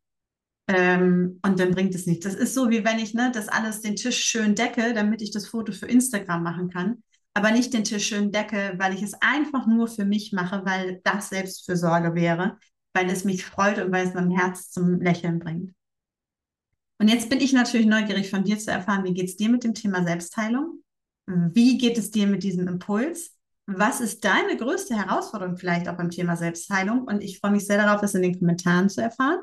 Ähm, 0.67 1.39
und 1.43 1.59
dann 1.59 1.71
bringt 1.71 1.95
es 1.95 2.05
nichts. 2.05 2.25
Das 2.25 2.35
ist 2.35 2.53
so, 2.53 2.69
wie 2.69 2.85
wenn 2.85 2.99
ich 2.99 3.13
ne, 3.13 3.31
das 3.33 3.47
alles 3.47 3.81
den 3.81 3.95
Tisch 3.95 4.23
schön 4.23 4.55
decke, 4.55 4.93
damit 4.93 5.21
ich 5.21 5.31
das 5.31 5.47
Foto 5.47 5.71
für 5.71 5.87
Instagram 5.87 6.43
machen 6.43 6.69
kann, 6.69 7.03
aber 7.33 7.51
nicht 7.51 7.73
den 7.73 7.83
Tisch 7.83 8.07
schön 8.07 8.31
decke, 8.31 8.75
weil 8.77 8.93
ich 8.93 9.01
es 9.01 9.13
einfach 9.21 9.67
nur 9.67 9.87
für 9.87 10.05
mich 10.05 10.31
mache, 10.33 10.63
weil 10.65 11.01
das 11.03 11.29
Selbstfürsorge 11.29 12.15
wäre, 12.15 12.57
weil 12.93 13.09
es 13.09 13.23
mich 13.23 13.45
freut 13.45 13.79
und 13.79 13.91
weil 13.91 14.07
es 14.07 14.13
mein 14.13 14.31
Herz 14.31 14.69
zum 14.71 15.01
Lächeln 15.01 15.39
bringt. 15.39 15.73
Und 16.99 17.07
jetzt 17.07 17.29
bin 17.29 17.39
ich 17.39 17.51
natürlich 17.51 17.87
neugierig 17.87 18.29
von 18.29 18.43
dir 18.43 18.59
zu 18.59 18.69
erfahren, 18.69 19.03
wie 19.03 19.13
geht 19.13 19.29
es 19.29 19.35
dir 19.35 19.49
mit 19.49 19.63
dem 19.63 19.73
Thema 19.73 20.03
Selbstheilung? 20.03 20.83
Wie 21.25 21.77
geht 21.77 21.97
es 21.97 22.11
dir 22.11 22.27
mit 22.27 22.43
diesem 22.43 22.67
Impuls? 22.67 23.35
Was 23.65 24.01
ist 24.01 24.23
deine 24.23 24.57
größte 24.57 24.95
Herausforderung 24.95 25.57
vielleicht 25.57 25.87
auch 25.87 25.97
beim 25.97 26.09
Thema 26.09 26.35
Selbstheilung? 26.35 27.03
Und 27.03 27.23
ich 27.23 27.39
freue 27.39 27.51
mich 27.51 27.65
sehr 27.65 27.77
darauf, 27.77 28.01
das 28.01 28.13
in 28.15 28.21
den 28.21 28.37
Kommentaren 28.37 28.89
zu 28.89 29.01
erfahren. 29.01 29.39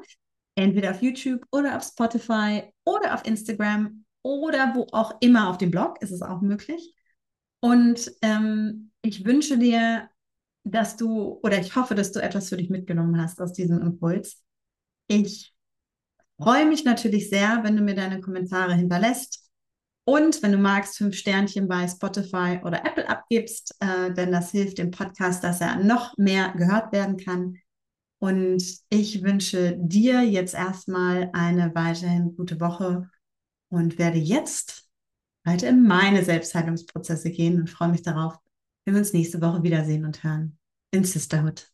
Entweder 0.58 0.90
auf 0.90 1.02
YouTube 1.02 1.46
oder 1.52 1.76
auf 1.76 1.84
Spotify 1.84 2.64
oder 2.84 3.14
auf 3.14 3.24
Instagram 3.24 4.04
oder 4.22 4.74
wo 4.74 4.88
auch 4.90 5.14
immer 5.20 5.48
auf 5.50 5.58
dem 5.58 5.70
Blog 5.70 6.02
ist 6.02 6.10
es 6.10 6.20
auch 6.20 6.40
möglich. 6.40 6.94
Und 7.60 8.10
ähm, 8.22 8.90
ich 9.02 9.24
wünsche 9.24 9.56
dir, 9.56 10.08
dass 10.64 10.96
du 10.96 11.38
oder 11.44 11.60
ich 11.60 11.76
hoffe, 11.76 11.94
dass 11.94 12.10
du 12.10 12.20
etwas 12.20 12.48
für 12.48 12.56
dich 12.56 12.70
mitgenommen 12.70 13.22
hast 13.22 13.40
aus 13.40 13.52
diesem 13.52 13.80
Impuls. 13.80 14.42
Ich 15.06 15.54
freue 16.40 16.66
mich 16.66 16.84
natürlich 16.84 17.30
sehr, 17.30 17.62
wenn 17.62 17.76
du 17.76 17.82
mir 17.82 17.94
deine 17.94 18.20
Kommentare 18.20 18.74
hinterlässt 18.74 19.48
und 20.04 20.42
wenn 20.42 20.50
du 20.50 20.58
magst, 20.58 20.96
fünf 20.96 21.14
Sternchen 21.14 21.68
bei 21.68 21.86
Spotify 21.86 22.58
oder 22.64 22.84
Apple 22.84 23.08
abgibst, 23.08 23.76
äh, 23.78 24.12
denn 24.12 24.32
das 24.32 24.50
hilft 24.50 24.78
dem 24.78 24.90
Podcast, 24.90 25.44
dass 25.44 25.60
er 25.60 25.76
noch 25.76 26.16
mehr 26.16 26.52
gehört 26.56 26.92
werden 26.92 27.16
kann. 27.16 27.58
Und 28.20 28.62
ich 28.90 29.22
wünsche 29.22 29.76
dir 29.78 30.22
jetzt 30.22 30.54
erstmal 30.54 31.30
eine 31.32 31.74
weiterhin 31.74 32.34
gute 32.36 32.60
Woche 32.60 33.08
und 33.70 33.98
werde 33.98 34.18
jetzt 34.18 34.88
weiter 35.44 35.68
in 35.68 35.84
meine 35.84 36.24
Selbstheilungsprozesse 36.24 37.30
gehen 37.30 37.60
und 37.60 37.70
freue 37.70 37.88
mich 37.88 38.02
darauf, 38.02 38.36
wenn 38.84 38.94
wir 38.94 39.00
uns 39.00 39.12
nächste 39.12 39.40
Woche 39.40 39.62
wiedersehen 39.62 40.04
und 40.04 40.22
hören 40.24 40.58
in 40.90 41.04
Sisterhood. 41.04 41.70